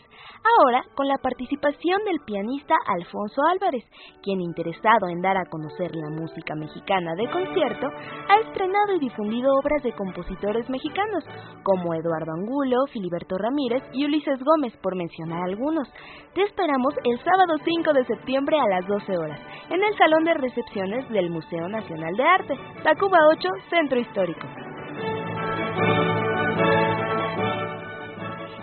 Ahora 0.59 0.83
con 0.93 1.07
la 1.07 1.17
participación 1.17 2.05
del 2.05 2.19
pianista 2.23 2.75
Alfonso 2.85 3.41
Álvarez, 3.49 3.83
quien 4.21 4.41
interesado 4.41 5.09
en 5.09 5.23
dar 5.23 5.37
a 5.37 5.49
conocer 5.49 5.89
la 5.95 6.09
música 6.11 6.53
mexicana 6.53 7.15
de 7.15 7.27
concierto, 7.31 7.87
ha 7.87 8.47
estrenado 8.47 8.93
y 8.95 8.99
difundido 8.99 9.49
obras 9.57 9.81
de 9.81 9.93
compositores 9.93 10.69
mexicanos 10.69 11.23
como 11.63 11.95
Eduardo 11.95 12.31
Angulo, 12.31 12.77
Filiberto 12.93 13.35
Ramírez 13.39 13.81
y 13.91 14.05
Ulises 14.05 14.37
Gómez, 14.43 14.77
por 14.83 14.95
mencionar 14.95 15.41
algunos. 15.49 15.89
Te 16.35 16.43
esperamos 16.43 16.93
el 17.05 17.17
sábado 17.25 17.57
5 17.57 17.93
de 17.93 18.05
septiembre 18.05 18.55
a 18.59 18.69
las 18.69 18.87
12 18.87 19.17
horas 19.17 19.39
en 19.71 19.81
el 19.81 19.97
Salón 19.97 20.25
de 20.25 20.35
Recepciones 20.35 21.09
del 21.09 21.31
Museo 21.31 21.67
Nacional 21.69 22.13
de 22.15 22.23
Arte, 22.23 22.53
Tacuba 22.83 23.17
8, 23.33 23.49
Centro 23.71 23.99
Histórico. 23.99 24.45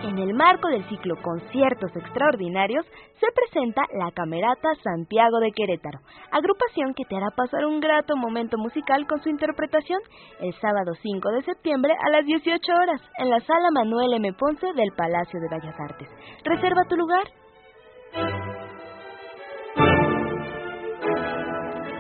En 0.09 0.19
el 0.19 0.33
marco 0.33 0.69
del 0.69 0.89
ciclo 0.89 1.17
Conciertos 1.21 1.95
Extraordinarios 1.95 2.87
se 3.21 3.27
presenta 3.31 3.83
la 3.93 4.11
Camerata 4.11 4.71
Santiago 4.83 5.39
de 5.39 5.53
Querétaro, 5.53 5.99
agrupación 6.31 6.95
que 6.95 7.05
te 7.05 7.15
hará 7.15 7.29
pasar 7.37 7.67
un 7.67 7.79
grato 7.79 8.17
momento 8.17 8.57
musical 8.57 9.07
con 9.07 9.23
su 9.23 9.29
interpretación 9.29 10.01
el 10.41 10.55
sábado 10.63 10.95
5 11.03 11.29
de 11.33 11.43
septiembre 11.43 11.93
a 11.93 12.09
las 12.09 12.25
18 12.25 12.73
horas 12.73 13.03
en 13.19 13.29
la 13.29 13.41
sala 13.41 13.69
Manuel 13.71 14.15
M. 14.15 14.33
Ponce 14.33 14.73
del 14.73 14.93
Palacio 14.97 15.41
de 15.41 15.49
Bellas 15.51 15.79
Artes. 15.79 16.09
Reserva 16.43 16.85
tu 16.89 16.97
lugar. 16.97 17.25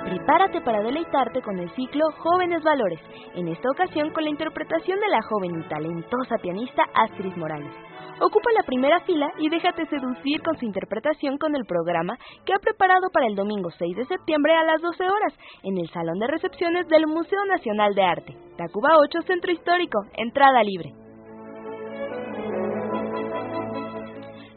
Prepárate 0.08 0.62
para 0.62 0.80
deleitarte 0.80 1.42
con 1.42 1.58
el 1.58 1.68
ciclo 1.74 2.06
Jóvenes 2.16 2.62
Valores, 2.62 2.98
en 3.34 3.46
esta 3.48 3.68
ocasión 3.70 4.10
con 4.10 4.24
la 4.24 4.30
interpretación 4.30 4.98
de 5.00 5.08
la 5.08 5.20
joven 5.20 5.60
y 5.60 5.68
talentosa 5.68 6.38
pianista 6.40 6.84
Astrid 6.94 7.36
Morales. 7.36 7.70
Ocupa 8.18 8.50
la 8.56 8.64
primera 8.64 9.00
fila 9.00 9.30
y 9.38 9.50
déjate 9.50 9.84
seducir 9.84 10.40
con 10.42 10.56
su 10.56 10.64
interpretación 10.64 11.36
con 11.36 11.54
el 11.54 11.66
programa 11.66 12.16
que 12.46 12.54
ha 12.54 12.58
preparado 12.58 13.10
para 13.12 13.26
el 13.26 13.34
domingo 13.34 13.68
6 13.70 13.96
de 13.98 14.06
septiembre 14.06 14.54
a 14.54 14.64
las 14.64 14.80
12 14.80 15.04
horas 15.04 15.34
en 15.62 15.76
el 15.76 15.90
Salón 15.90 16.18
de 16.18 16.26
Recepciones 16.26 16.88
del 16.88 17.06
Museo 17.06 17.44
Nacional 17.44 17.94
de 17.94 18.02
Arte, 18.02 18.36
Tacuba 18.56 18.96
8, 18.96 19.26
Centro 19.26 19.52
Histórico, 19.52 19.98
entrada 20.16 20.62
libre. 20.62 21.07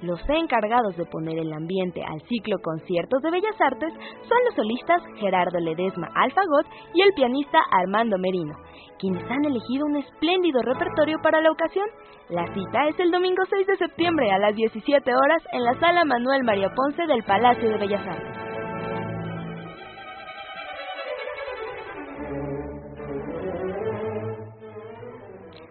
Los 0.01 0.19
encargados 0.29 0.97
de 0.97 1.05
poner 1.05 1.37
el 1.37 1.53
ambiente 1.53 2.01
al 2.03 2.21
ciclo 2.27 2.57
Conciertos 2.59 3.21
de 3.21 3.29
Bellas 3.29 3.61
Artes 3.61 3.93
son 3.93 4.37
los 4.45 4.55
solistas 4.55 5.03
Gerardo 5.19 5.59
Ledesma 5.59 6.09
Alfagot 6.15 6.65
y 6.95 7.01
el 7.03 7.13
pianista 7.13 7.59
Armando 7.69 8.17
Merino, 8.17 8.55
quienes 8.97 9.23
han 9.29 9.45
elegido 9.45 9.85
un 9.85 9.97
espléndido 9.97 10.63
repertorio 10.63 11.19
para 11.21 11.39
la 11.39 11.51
ocasión. 11.51 11.85
La 12.29 12.47
cita 12.51 12.87
es 12.89 12.99
el 12.99 13.11
domingo 13.11 13.43
6 13.47 13.67
de 13.67 13.77
septiembre 13.77 14.31
a 14.31 14.39
las 14.39 14.55
17 14.55 15.13
horas 15.13 15.43
en 15.53 15.63
la 15.63 15.79
sala 15.79 16.03
Manuel 16.03 16.43
María 16.43 16.71
Ponce 16.75 17.05
del 17.05 17.21
Palacio 17.21 17.69
de 17.69 17.77
Bellas 17.77 18.07
Artes. 18.07 18.37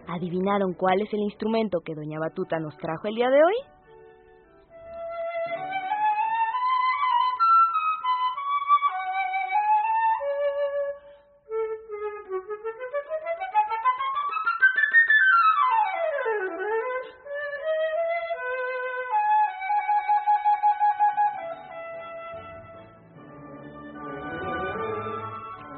¿Adivinaron 0.07 0.73
cuál 0.73 1.01
es 1.01 1.13
el 1.13 1.19
instrumento 1.19 1.79
que 1.83 1.95
Doña 1.95 2.19
Batuta 2.19 2.59
nos 2.59 2.77
trajo 2.77 3.07
el 3.07 3.15
día 3.15 3.29
de 3.29 3.43
hoy? 3.43 3.80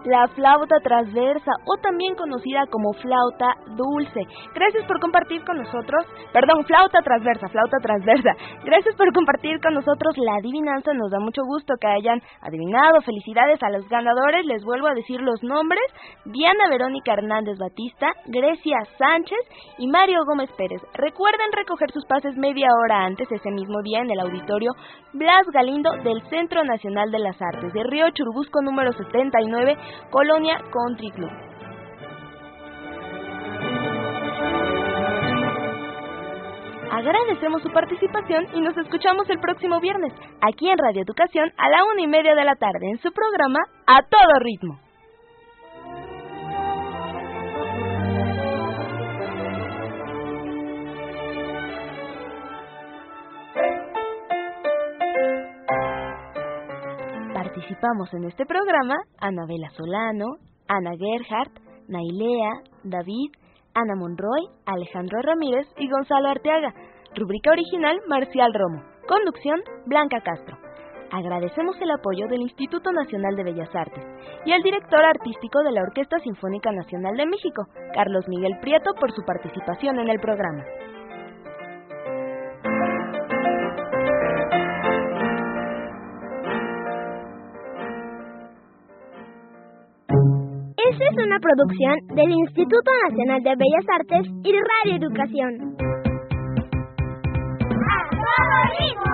La 0.06 0.28
flauta 0.30 0.76
transversa 0.84 1.52
o 1.66 1.78
también 1.78 2.16
conocida 2.16 2.66
como 2.70 2.94
flauta 2.94 3.56
dulce. 3.76 4.22
Gracias 4.54 4.86
por 4.86 5.00
compartir 5.00 5.44
con 5.46 5.58
nosotros, 5.58 6.06
perdón, 6.32 6.66
flauta 6.66 7.00
transversa, 7.02 7.48
flauta 7.50 7.78
transversa. 7.82 8.32
Gracias 8.64 8.96
por 8.96 9.14
compartir 9.14 9.60
con 9.62 9.74
nosotros 9.74 10.18
la 10.18 10.36
adivinanza, 10.36 10.94
nos 10.94 11.12
da 11.12 11.20
mucho 11.20 11.42
gusto 11.46 11.76
que 11.80 11.88
hayan 11.88 12.22
adivinado. 12.42 13.02
Felicidades 13.02 13.62
a 13.64 13.70
los 13.70 13.88
ganadores, 13.90 14.46
les 14.46 14.64
vuelvo 14.64 14.88
a 14.88 14.94
decir 14.94 15.22
los 15.22 15.42
nombres. 15.44 15.84
Diana 16.26 16.70
Verónica 16.70 17.14
Hernández 17.14 17.58
Batista, 17.58 18.08
Grecia 18.28 18.78
Sánchez 18.98 19.40
y 19.78 19.88
Mario 19.88 20.26
Gómez 20.26 20.50
Pérez. 20.58 20.82
Recuerden 20.94 21.52
recoger 21.52 21.92
sus 21.92 22.06
pases 22.06 22.36
media 22.38 22.68
hora 22.84 23.06
antes 23.06 23.32
ese 23.32 23.52
mismo 23.52 23.82
día 23.84 24.00
en 24.00 24.12
el 24.12 24.20
auditorio 24.20 24.72
Blas 25.14 25.46
Galindo 25.54 25.92
del 26.04 26.22
Centro 26.30 26.64
Nacional 26.64 27.12
de 27.12 27.20
las 27.20 27.40
Artes 27.42 27.72
de 27.74 27.84
Río 27.84 28.10
Churubusco 28.12 28.62
número 28.62 28.92
79 28.94 29.78
Colonia 30.10 30.60
Country 30.72 31.12
Club. 31.12 31.32
Agradecemos 36.92 37.64
su 37.64 37.72
participación 37.72 38.46
y 38.54 38.62
nos 38.62 38.78
escuchamos 38.78 39.28
el 39.30 39.40
próximo 39.40 39.80
viernes 39.80 40.14
aquí 40.42 40.70
en 40.70 40.78
Radio 40.78 41.02
Educación 41.02 41.52
a 41.58 41.68
la 41.70 41.84
una 41.86 42.04
y 42.04 42.08
media 42.08 42.36
de 42.36 42.44
la 42.44 42.56
tarde 42.56 42.88
en 42.88 43.00
su 43.00 43.12
programa 43.12 43.60
A 43.88 44.04
Todo 44.04 44.40
Ritmo. 44.40 44.83
Participamos 57.64 58.14
en 58.14 58.26
este 58.26 58.46
programa 58.46 58.96
Anabela 59.20 59.70
Solano, 59.70 60.36
Ana 60.68 60.98
Gerhardt, 61.00 61.62
Nailea, 61.88 62.52
David, 62.84 63.32
Ana 63.74 63.96
Monroy, 63.96 64.50
Alejandro 64.66 65.22
Ramírez 65.22 65.66
y 65.78 65.90
Gonzalo 65.90 66.28
Arteaga. 66.28 66.74
Rubrica 67.16 67.52
original 67.52 68.02
Marcial 68.10 68.54
Romo. 68.54 68.84
Conducción 69.08 69.62
Blanca 69.86 70.20
Castro. 70.20 70.58
Agradecemos 71.10 71.80
el 71.80 71.92
apoyo 71.92 72.28
del 72.28 72.42
Instituto 72.42 72.92
Nacional 72.92 73.34
de 73.38 73.46
Bellas 73.46 73.74
Artes 73.74 74.04
y 74.46 74.52
al 74.52 74.62
director 74.62 75.06
artístico 75.06 75.64
de 75.64 75.72
la 75.72 75.84
Orquesta 75.84 76.20
Sinfónica 76.20 76.70
Nacional 76.74 77.16
de 77.16 77.28
México, 77.28 77.64
Carlos 77.94 78.28
Miguel 78.28 78.58
Prieto, 78.60 78.92
por 79.00 79.14
su 79.14 79.22
participación 79.24 80.00
en 80.00 80.10
el 80.10 80.20
programa. 80.20 80.66
Es 91.14 91.26
una 91.26 91.40
producción 91.40 91.96
del 92.16 92.32
Instituto 92.32 92.92
Nacional 93.10 93.44
de 93.44 93.56
Bellas 93.56 93.86
Artes 94.00 94.32
y 94.44 94.52
Radio 94.52 94.96
Educación. 94.98 95.76
¡A 98.36 99.13